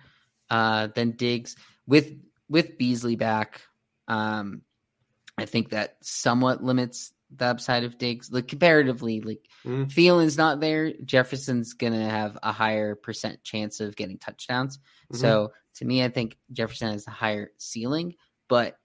[0.50, 1.56] uh, than Diggs.
[1.86, 2.14] With
[2.48, 3.60] with Beasley back,
[4.08, 4.62] um,
[5.36, 8.32] I think that somewhat limits the upside of Diggs.
[8.32, 9.92] Like comparatively, like mm.
[9.92, 10.94] Thielen's not there.
[11.04, 14.78] Jefferson's gonna have a higher percent chance of getting touchdowns.
[14.78, 15.18] Mm-hmm.
[15.18, 18.14] So to me, I think Jefferson has a higher ceiling,
[18.48, 18.78] but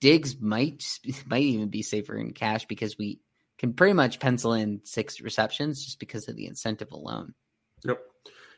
[0.00, 0.82] Diggs might
[1.26, 3.20] might even be safer in cash because we
[3.58, 7.34] can pretty much pencil in six receptions just because of the incentive alone.
[7.84, 8.00] Yep.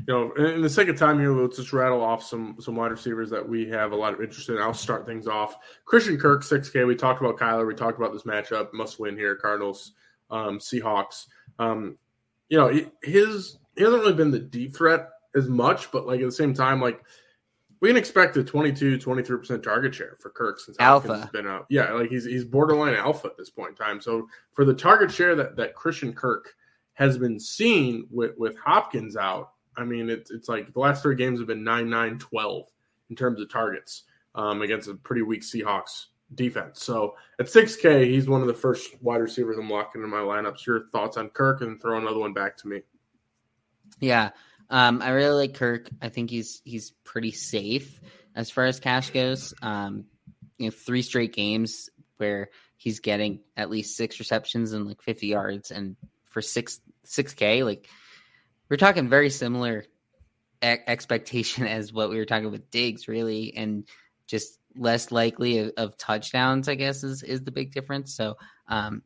[0.07, 3.31] You know, in the second time here, let's just rattle off some some wide receivers
[3.31, 4.59] that we have a lot of interest in.
[4.59, 5.57] I'll start things off.
[5.85, 6.87] Christian Kirk, 6K.
[6.87, 7.66] We talked about Kyler.
[7.66, 8.73] We talked about this matchup.
[8.73, 9.37] Must win here.
[9.37, 9.93] Cardinals,
[10.31, 11.27] um, Seahawks.
[11.61, 11.99] Um,
[12.49, 12.68] you know,
[13.03, 16.53] his he hasn't really been the deep threat as much, but like at the same
[16.53, 17.01] time, like
[17.81, 21.66] we can expect a 22, 23% target share for Kirk since alpha has been out.
[21.68, 24.01] Yeah, like he's he's borderline alpha at this point in time.
[24.01, 26.55] So for the target share that that Christian Kirk
[26.95, 31.16] has been seen with with Hopkins out, I mean it's it's like the last three
[31.16, 32.66] games have been 9 9 12
[33.11, 36.82] in terms of targets um, against a pretty weak Seahawks defense.
[36.82, 40.66] So at 6K, he's one of the first wide receivers I'm locking in my lineups.
[40.66, 42.80] Your thoughts on Kirk and throw another one back to me.
[44.01, 44.30] Yeah.
[44.70, 45.90] Um, I really like Kirk.
[46.01, 48.01] I think he's he's pretty safe
[48.34, 49.53] as far as cash goes.
[49.61, 50.07] Um,
[50.59, 55.26] you know, three straight games where he's getting at least six receptions and like 50
[55.26, 55.97] yards, and
[56.33, 57.89] for six six k, like
[58.68, 59.85] we're talking very similar
[60.62, 63.89] e- expectation as what we were talking with Diggs, really, and
[64.26, 66.68] just less likely of, of, touchdowns.
[66.68, 68.14] I guess is is the big difference.
[68.14, 68.37] So,
[68.68, 69.03] um,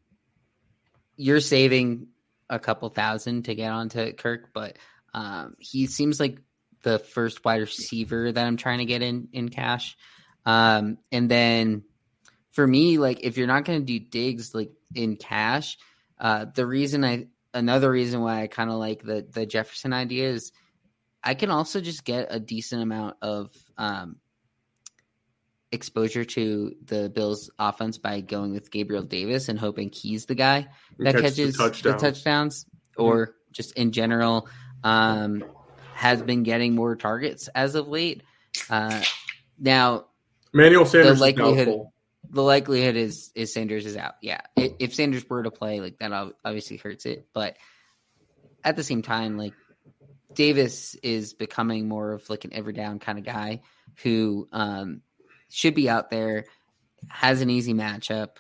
[1.17, 2.09] you're saving
[2.49, 4.77] a couple thousand to get onto Kirk, but
[5.13, 6.39] um, he seems like
[6.83, 9.97] the first wide receiver that I'm trying to get in in cash.
[10.45, 11.83] Um, and then
[12.53, 15.79] for me, like if you're not going to do Diggs like in cash,
[16.19, 20.31] uh, the reason I another reason why I kind of like the the Jefferson idea
[20.31, 20.53] is
[21.23, 24.17] I can also just get a decent amount of um,
[25.73, 30.69] exposure to the Bills offense by going with Gabriel Davis and hoping he's the guy
[30.99, 31.93] that catches the, touchdown.
[31.93, 33.33] the touchdowns or mm-hmm.
[33.53, 34.49] just in general
[34.85, 35.45] um,
[35.95, 38.23] has been getting more targets as of late.
[38.71, 39.03] Uh,
[39.59, 40.07] now,
[40.55, 41.87] Emmanuel Sanders the likelihood,
[42.31, 44.15] the likelihood is is Sanders is out.
[44.21, 46.13] Yeah, if Sanders were to play, like that
[46.45, 47.29] obviously hurts it.
[47.33, 47.57] But
[48.65, 49.55] at the same time, like
[50.35, 53.63] Davis is becoming more of like an every down kind of guy
[54.03, 55.03] who um,
[55.49, 56.45] should be out there,
[57.09, 58.37] has an easy matchup.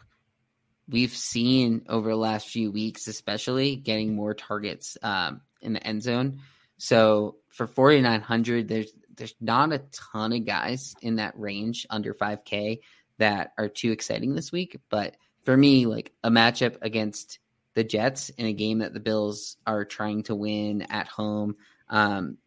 [0.88, 6.02] We've seen over the last few weeks, especially getting more targets um, in the end
[6.02, 6.40] zone.
[6.78, 9.78] So for 4900 there's there's not a
[10.12, 12.80] ton of guys in that range under 5k
[13.18, 17.38] that are too exciting this week, but for me like a matchup against
[17.74, 21.56] the Jets in a game that the Bills are trying to win at home,
[21.88, 22.38] um,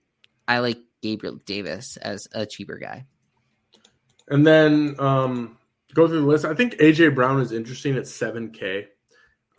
[0.48, 3.06] I like Gabriel Davis as a cheaper guy.
[4.28, 5.58] And then um,
[5.94, 6.46] go through the list.
[6.46, 8.86] I think AJ Brown is interesting at 7K.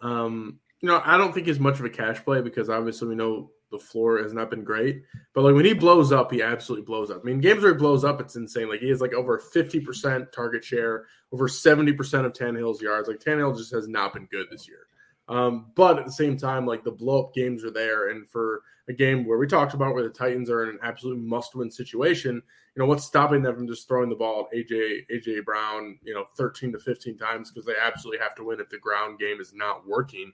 [0.03, 3.15] Um, you know, I don't think he's much of a cash play because obviously we
[3.15, 5.03] know the floor has not been great.
[5.35, 7.21] But like when he blows up, he absolutely blows up.
[7.23, 8.69] I mean, games where he blows up, it's insane.
[8.69, 13.09] Like he has like over 50% target share, over 70% of Tannehill's yards.
[13.09, 14.87] Like Tannehill just has not been good this year.
[15.29, 18.11] Um, but at the same time, like the blow up games are there.
[18.11, 21.19] And for a game where we talked about where the Titans are in an absolute
[21.19, 25.07] must win situation, you know, what's stopping them from just throwing the ball at AJ,
[25.13, 28.69] AJ Brown, you know, 13 to 15 times because they absolutely have to win if
[28.71, 30.33] the ground game is not working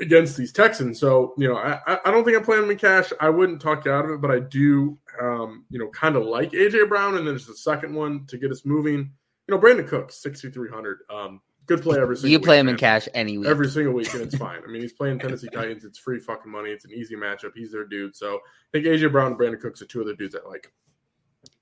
[0.00, 0.98] against these Texans.
[0.98, 3.12] So, you know, I, I don't think I'm playing them in cash.
[3.20, 6.24] I wouldn't talk you out of it, but I do, um, you know, kind of
[6.24, 7.16] like AJ Brown.
[7.16, 9.12] And then there's the second one to get us moving.
[9.46, 10.98] You know, Brandin Cooks, 6,300.
[11.10, 13.48] Um, good play every single You play him in cash any week.
[13.48, 14.60] Every single week, and it's fine.
[14.64, 15.84] I mean, he's playing Tennessee Titans.
[15.84, 16.70] It's free fucking money.
[16.70, 17.52] It's an easy matchup.
[17.54, 18.16] He's their dude.
[18.16, 18.38] So I
[18.72, 20.72] think AJ Brown and Brandin Cooks are two other dudes I like.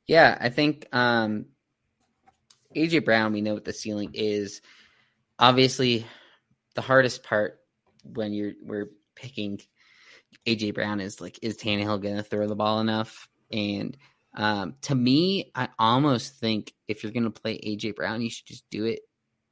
[0.07, 1.47] Yeah, I think um,
[2.75, 4.61] AJ Brown, we know what the ceiling is.
[5.39, 6.07] Obviously,
[6.75, 7.59] the hardest part
[8.15, 9.61] when you're we're picking
[10.47, 13.29] AJ Brown is like, is Tannehill going to throw the ball enough?
[13.51, 13.97] And
[14.35, 18.47] um, to me, I almost think if you're going to play AJ Brown, you should
[18.47, 19.01] just do it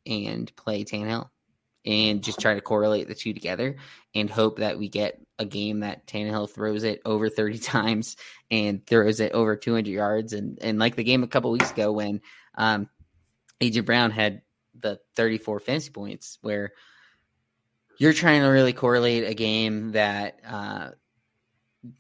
[0.07, 1.29] and play Tannehill
[1.87, 3.77] and just try to correlate the two together
[4.15, 8.17] and hope that we get a game that Tannehill throws it over 30 times
[8.51, 10.33] and throws it over 200 yards.
[10.33, 12.21] And, and like the game a couple weeks ago when
[12.57, 12.89] um,
[13.61, 14.43] AJ Brown had
[14.79, 16.73] the 34 fantasy points where–
[17.99, 20.90] you're trying to really correlate a game that uh,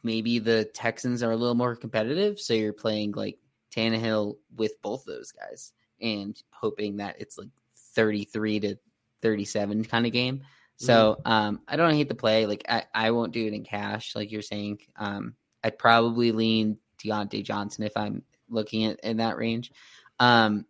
[0.02, 3.38] maybe the Texans are a little more competitive, so you're playing like
[3.74, 7.48] Tannehill with both those guys and hoping that it's like
[7.94, 8.76] 33 to
[9.22, 10.42] 37 kind of game.
[10.76, 11.32] So Mm-hmm.
[11.32, 12.46] um, I don't hate the play.
[12.46, 14.80] Like I, I won't do it in cash, like you're saying.
[14.96, 19.70] Um, I'd probably lean Diontae Johnson if I'm looking at in that range.
[20.18, 20.66] Um,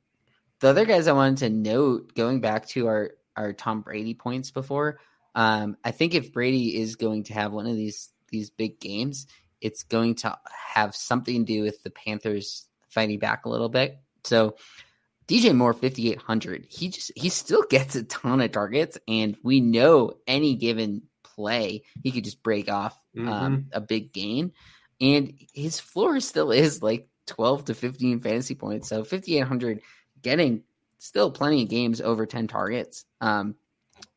[0.60, 4.50] the other guys I wanted to note, going back to our our Tom Brady points
[4.50, 5.00] before,
[5.34, 9.26] um, I think if Brady is going to have one of these these big games,
[9.60, 10.36] it's going to
[10.74, 13.98] have something to do with the Panthers fighting back a little bit.
[14.24, 14.56] So
[15.26, 16.66] DJ Moore, 5,800.
[16.68, 18.98] He just, he still gets a ton of targets.
[19.08, 24.52] And we know any given play, he could just break off um, a big gain.
[25.00, 28.88] And his floor still is like 12 to 15 fantasy points.
[28.88, 29.80] So 5,800
[30.22, 30.62] getting
[30.98, 33.04] still plenty of games over 10 targets.
[33.20, 33.56] Um,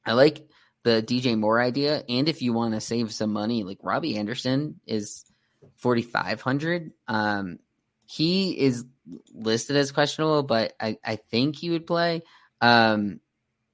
[0.05, 0.47] I like
[0.83, 2.03] the DJ Moore idea.
[2.07, 5.25] And if you want to save some money, like Robbie Anderson is
[5.77, 6.91] 4,500.
[7.07, 7.59] Um,
[8.05, 8.85] he is
[9.33, 12.23] listed as questionable, but I, I think he would play.
[12.61, 13.19] Um,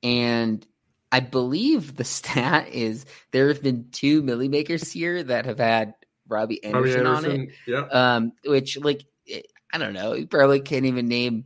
[0.02, 0.66] and
[1.12, 5.94] I believe the stat is there have been two Milly Makers here that have had
[6.28, 7.50] Robbie Robbie Anderson, on it.
[7.68, 7.82] Yeah.
[7.92, 11.46] Um, which like it- I don't know, you probably can't even name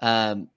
[0.00, 0.48] um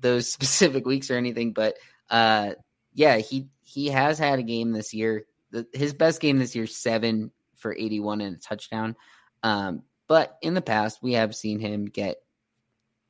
[0.00, 1.76] those specific weeks or anything, but
[2.08, 2.54] uh,
[2.94, 5.26] yeah, he he has had a game this year.
[5.52, 8.96] The, his best game this year, seven for eighty one and a touchdown.
[9.42, 12.16] Um, but in the past, we have seen him get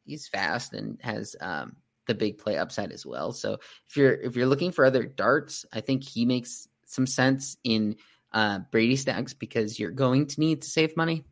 [0.05, 3.33] he's fast and has um the big play upside as well.
[3.33, 3.59] So
[3.89, 7.97] if you're if you're looking for other darts, I think he makes some sense in
[8.33, 11.25] uh, Brady stacks because you're going to need to save money.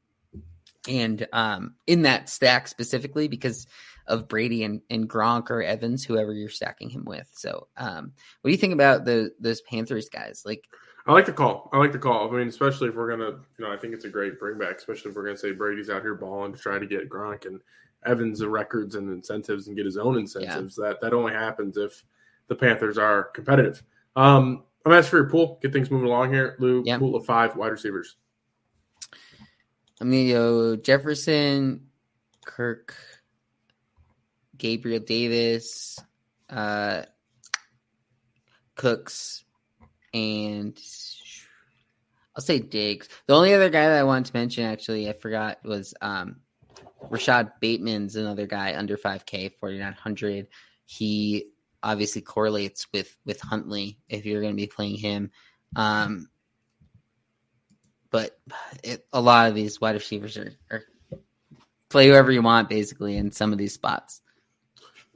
[0.88, 3.66] And um, in that stack specifically because
[4.08, 7.28] of Brady and, and Gronk or Evans, whoever you're stacking him with.
[7.32, 10.42] So, um, what do you think about the those Panthers guys?
[10.44, 10.64] Like,
[11.06, 11.70] I like the call.
[11.72, 12.28] I like the call.
[12.28, 14.76] I mean, especially if we're gonna, you know, I think it's a great bring back,
[14.76, 17.60] especially if we're gonna say Brady's out here balling to try to get Gronk and
[18.04, 20.76] Evans the records and incentives and get his own incentives.
[20.76, 22.04] That that only happens if
[22.48, 23.82] the Panthers are competitive.
[24.16, 25.58] Um, I'm asking for your pool.
[25.62, 26.82] Get things moving along here, Lou.
[26.84, 26.98] Yeah.
[26.98, 28.16] Pool of five wide receivers.
[30.00, 31.86] I'm gonna go Jefferson,
[32.44, 32.94] Kirk,
[34.58, 35.98] Gabriel Davis,
[36.50, 37.02] uh,
[38.74, 39.44] Cooks,
[40.12, 40.78] and
[42.36, 43.08] I'll say Diggs.
[43.26, 46.36] The only other guy that I wanted to mention, actually, I forgot was um,
[47.10, 50.48] Rashod Bateman's another guy under 5K, 4,900.
[50.86, 51.46] He
[51.82, 55.30] obviously correlates with with Huntley if you're going to be playing him.
[55.76, 56.28] Um,
[58.10, 58.38] but
[58.82, 60.82] it, a lot of these wide receivers are, are
[61.88, 64.22] play whoever you want basically in some of these spots.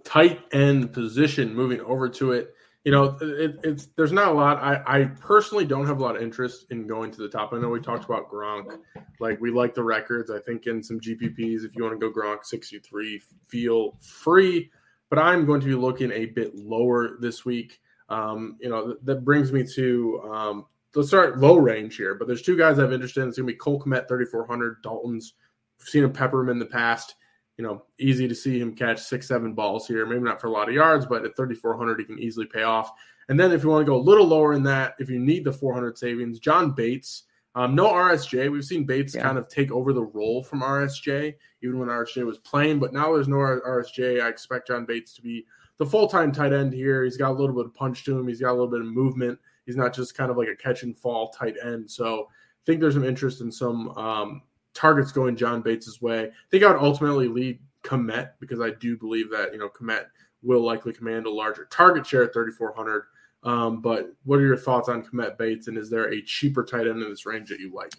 [0.04, 2.54] Tight end position moving over to it.
[2.84, 4.58] You know it, it's there's not a lot.
[4.58, 7.52] I, I personally don't have a lot of interest in going to the top.
[7.52, 8.76] I know we talked about gronk.
[9.20, 10.30] Like we like the records.
[10.30, 14.70] I think in some gpps if you want to go gronk 63 feel free.
[15.10, 17.78] But i'm going to be looking a bit lower this week.
[18.08, 22.16] Um, you know that, that brings me to um, let's start low range here.
[22.16, 23.28] But there's two guys i have interest in.
[23.28, 25.34] It's going to be cole Kmet, 3400 dalton's
[25.82, 27.16] We've seen him pepper him in the past
[27.58, 30.06] you know, easy to see him catch six, seven balls here.
[30.06, 32.90] Maybe not for a lot of yards, but at 3,400, he can easily pay off.
[33.28, 35.44] And then if you want to go a little lower in that, if you need
[35.44, 37.24] the 400 savings, John Bates,
[37.54, 38.50] um, no RSJ.
[38.50, 39.22] We've seen Bates Yeah.
[39.22, 42.78] kind of take over the role from RSJ, even when RSJ was playing.
[42.78, 44.20] But now there's no RSJ.
[44.22, 45.46] I expect John Bates to be
[45.78, 47.04] the full time tight end here.
[47.04, 48.26] He's got a little bit of punch to him.
[48.26, 49.38] He's got a little bit of movement.
[49.66, 51.90] He's not just kind of like a catch and fall tight end.
[51.90, 54.42] So I think there's some interest in some um,
[54.74, 56.24] targets going John Bates' way.
[56.24, 60.06] I think I would ultimately lead Kmet because I do believe that you know Kmet
[60.42, 63.04] will likely command a larger target share at 3,400.
[63.44, 66.86] Um, but what are your thoughts on Kmet Bates, and is there a cheaper tight
[66.86, 67.92] end in this range that you like?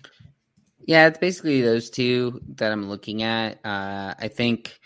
[0.86, 3.60] Yeah, it's basically those two that I'm looking at.
[3.66, 4.80] Uh, I think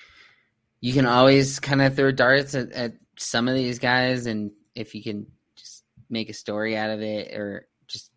[0.82, 4.96] you can always kind of throw darts at, at some of these guys, and if
[4.96, 8.12] you can just make a story out of it, or just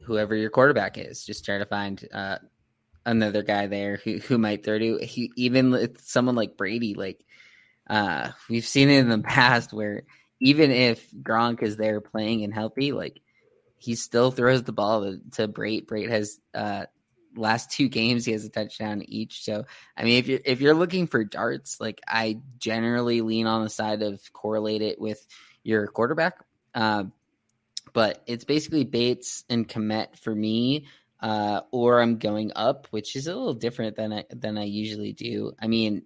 [0.00, 2.38] whoever your quarterback is, just try to find uh,
[3.06, 4.98] another guy there who, who might throw to.
[4.98, 7.24] He, even someone like Brady, like
[7.88, 10.02] uh, we've seen it in the past where
[10.40, 13.20] even if Gronk is there playing and healthy, like
[13.78, 16.08] he still throws the ball to, to Brate.
[16.08, 16.86] Has uh
[17.36, 19.44] last two games he has a touchdown each.
[19.44, 19.64] So
[19.96, 23.70] I mean if you're if you're looking for darts, like I generally lean on the
[23.70, 25.24] side of correlate it with
[25.62, 26.38] your quarterback.
[26.74, 27.04] Uh,
[27.92, 30.86] but it's basically Bates and Kmet for me.
[31.24, 35.14] Uh, or I'm going up, which is a little different than I than I usually
[35.14, 35.52] do.
[35.58, 36.02] I mean,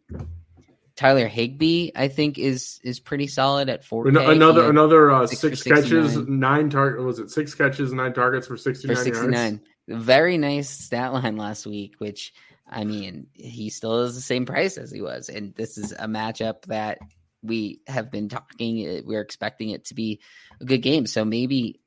[0.94, 4.06] Tyler Higbee, I think is is pretty solid at four.
[4.06, 6.38] another another uh, six six, catches, 69.
[6.38, 7.04] nine target.
[7.04, 8.96] Was it six catches, nine targets for sixty nine?
[8.96, 9.60] For sixty nine.
[9.88, 12.32] very nice stat line last week, which
[12.70, 15.28] I mean, he still is the same price as he was.
[15.28, 16.98] And this is a matchup that
[17.42, 20.20] we have been talking, we're expecting it to be
[20.60, 21.06] a good game.
[21.06, 21.80] So maybe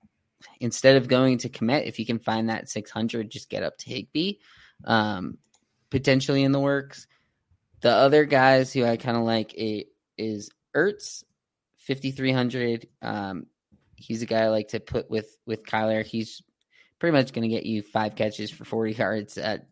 [0.59, 3.89] instead of going to Kmet, if you can find that 600, just get up to
[3.89, 4.35] Higbee,
[4.85, 5.37] um,
[5.89, 7.07] potentially in the works.
[7.81, 9.87] The other guys who I kind of like it
[10.17, 11.23] is Ertz,
[11.77, 12.87] 5,300.
[13.01, 13.47] Um,
[13.95, 16.05] he's a guy I like to put with, with Kyler.
[16.05, 16.41] He's
[16.99, 19.65] pretty much going to get you five catches for 40 yards at,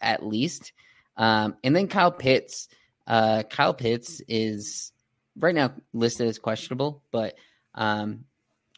[0.00, 0.72] at least.
[1.16, 2.68] Um, and then Kyle Pitts,
[3.06, 4.92] uh, Kyle Pitts is
[5.38, 7.34] right now listed as questionable, but
[7.74, 8.24] um,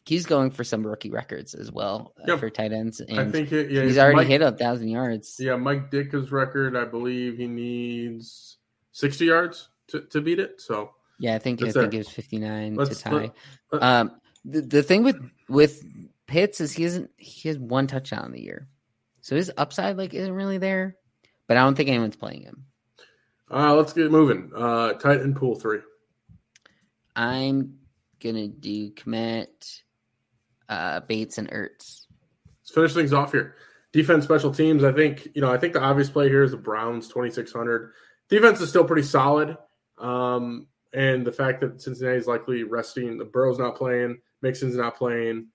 [0.05, 2.99] he's going for some rookie records as well uh, for tight ends.
[2.99, 5.37] And I think it, yeah, he's already Mike, hit a thousand yards.
[5.39, 8.57] Yeah, Mike Ditka's record, I believe he needs
[8.91, 10.61] sixty yards to, to beat it.
[10.61, 13.31] So yeah, I think I think it was fifty nine to tie.
[13.71, 14.11] Let, um,
[14.43, 15.83] the the thing with with
[16.27, 18.67] Pitts is he hasn't he has one touchdown in the year,
[19.21, 20.95] so his upside like isn't really there.
[21.47, 22.65] But I don't think anyone's playing him.
[23.51, 24.51] Uh, let's get moving.
[24.55, 25.79] Uh, tight end pool three.
[27.15, 27.79] I'm
[28.23, 29.81] gonna do Kmet,
[30.71, 32.07] uh, Bates, and Ertz.
[32.61, 33.55] Let's finish things off here.
[33.93, 34.83] Defense, special teams.
[34.83, 35.51] I think you know.
[35.51, 37.91] I think the obvious play here is the Browns, twenty six hundred.
[38.29, 39.57] Defense is still pretty solid,
[39.99, 44.95] um, and the fact that Cincinnati is likely resting, the Burrow's not playing, Mixon's not
[44.95, 45.47] playing.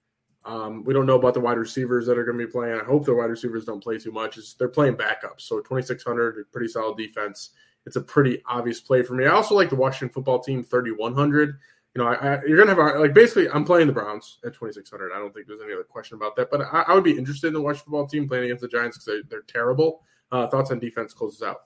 [0.44, 2.78] Um, we don't know about the wide receivers that are going to be playing.
[2.78, 4.36] I hope the wide receivers don't play too much.
[4.38, 7.50] It's, they're playing backups, so twenty six hundred, pretty solid defense
[7.86, 9.26] it's a pretty obvious play for me.
[9.26, 11.58] I also like the Washington football team 3100.
[11.96, 15.12] You know, I, I, you're gonna have like basically I'm playing the Browns at 2600.
[15.14, 16.50] I don't think there's any other question about that.
[16.50, 18.98] But I, I would be interested in the Washington football team playing against the Giants
[18.98, 20.02] because they, are terrible.
[20.30, 21.62] Uh, thoughts on defense closes out.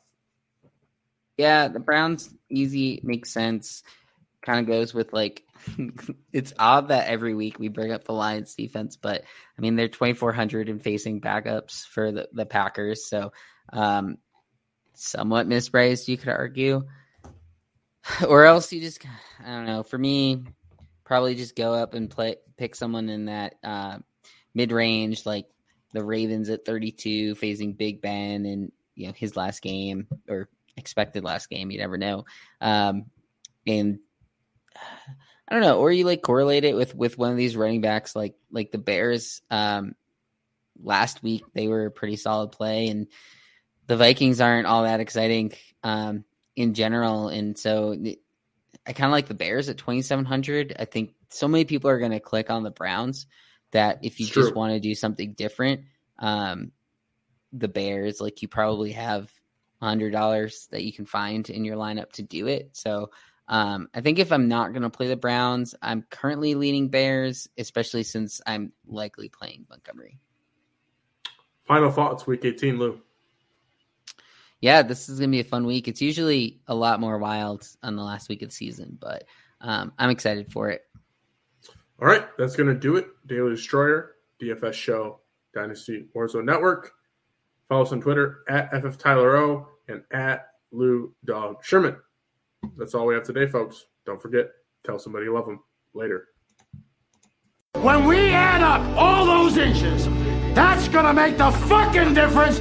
[1.36, 3.82] Yeah, the Browns easy makes sense.
[4.40, 5.42] Kind of goes with like
[6.32, 9.24] it's odd that every week we bring up the Lions defense, but
[9.58, 13.04] I mean they're 2400 and facing backups for the, the Packers.
[13.04, 13.32] So
[13.72, 14.18] um,
[14.94, 16.86] somewhat mispriced, you could argue.
[18.28, 19.04] or else you just,
[19.44, 19.82] I don't know.
[19.82, 20.44] For me,
[21.04, 23.98] probably just go up and play, pick someone in that uh,
[24.54, 25.46] mid range, like
[25.92, 31.24] the Ravens at 32, facing Big Ben and you know his last game or expected
[31.24, 31.70] last game.
[31.70, 32.24] You never know.
[32.60, 33.06] Um,
[33.66, 33.98] and
[35.48, 38.14] I don't know, or you like correlate it with with one of these running backs,
[38.14, 39.42] like like the Bears.
[39.50, 39.96] Um,
[40.80, 43.08] last week they were a pretty solid play, and
[43.88, 45.52] the Vikings aren't all that exciting
[45.82, 46.24] um,
[46.56, 47.96] in general, and so
[48.86, 50.74] I kind of like the Bears at twenty seven hundred.
[50.78, 53.26] I think so many people are going to click on the Browns
[53.72, 55.82] that if you It's just want to do something different,
[56.18, 56.72] um,
[57.52, 59.30] the Bears like you probably have
[59.80, 62.70] hundred dollars that you can find in your lineup to do it.
[62.72, 63.10] So.
[63.48, 67.48] Um, I think if I'm not going to play the Browns, I'm currently leaning Bears,
[67.58, 70.20] especially since I'm likely playing Montgomery.
[71.64, 73.00] Final thoughts, week 18, Lou.
[74.60, 75.88] Yeah, this is gonna be a fun week.
[75.88, 79.24] It's usually a lot more wild on the last week of the season, but
[79.60, 80.82] um, I'm excited for it.
[82.00, 83.08] All right, that's going to do it.
[83.26, 85.20] Daily Destroyer, DFS Show,
[85.54, 86.92] Dynasty Warzone Network.
[87.68, 91.96] Follow us on Twitter at FF Tyler O and at Lou Dog Sherman.
[92.78, 93.84] That's all we have today, folks.
[94.06, 94.46] Don't forget,
[94.84, 95.60] tell somebody you love them.
[95.92, 96.28] Later.
[97.74, 100.06] When we add up all those inches,
[100.54, 102.60] that's gonna make the fucking difference